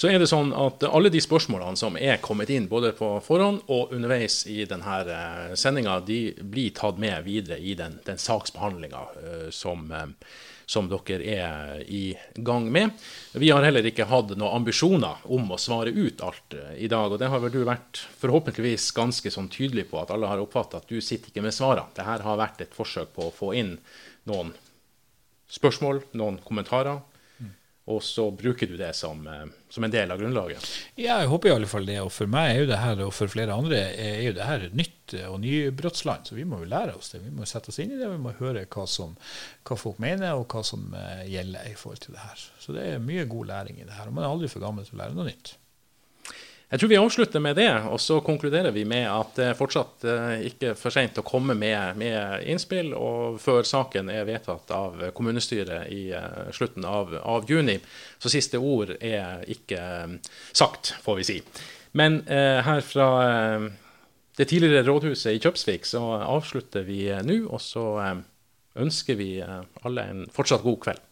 [0.00, 3.66] Så er det sånn at alle de spørsmålene som er kommet inn både på forhånd
[3.68, 9.02] og underveis i denne eh, sendinga, de blir tatt med videre i den, den saksbehandlinga
[9.20, 10.06] eh, som, eh,
[10.64, 12.96] som, dere er i gang med.
[13.36, 17.12] Vi har heller ikke hatt noen ambisjoner om å svare ut alt i dag.
[17.12, 20.80] Og det har vel du vært forhåpentligvis ganske sånn tydelig på, at alle har oppfattet
[20.80, 21.92] at du sitter ikke med svarene.
[21.92, 23.76] Dette har vært et forsøk på å få inn
[24.32, 24.56] noen
[25.52, 27.04] spørsmål, noen kommentarer,
[27.90, 29.26] og så bruker du det som,
[29.70, 30.66] som, en del av grunnlaget.
[30.98, 32.00] Ja, jeg håper i alle fall det.
[32.02, 34.66] Og for meg er jo det her, og for flere andre er jo det her
[34.76, 36.28] nytt og nybrottsland.
[36.28, 37.22] Så vi må jo lære oss det.
[37.24, 39.16] Vi må sette oss inn i det, vi må høre hva, som,
[39.66, 42.44] hva folk mener, og hva som uh, gjelder i forhold til det her.
[42.62, 44.10] Så det er mye god læring i det her.
[44.10, 45.54] Og man er aldri for gammel til å lære noe nytt.
[46.70, 50.44] Jeg tror vi avslutter med det, og så konkluderer vi med at det fortsatt eh,
[50.52, 52.92] ikke er for sent å komme med, med, innspill.
[52.94, 57.74] Og før saken er vedtatt av kommunestyret i uh, slutten av, av, juni.
[58.22, 60.16] Så siste ord er ikke um,
[60.54, 61.38] sagt, får vi si.
[61.98, 63.10] Men eh, her fra
[64.38, 67.42] det tidligere rådhuset i Kjøpsvik så avslutter vi nå.
[67.50, 67.86] Og så
[68.78, 71.06] ønsker vi alle en fortsatt god kveld.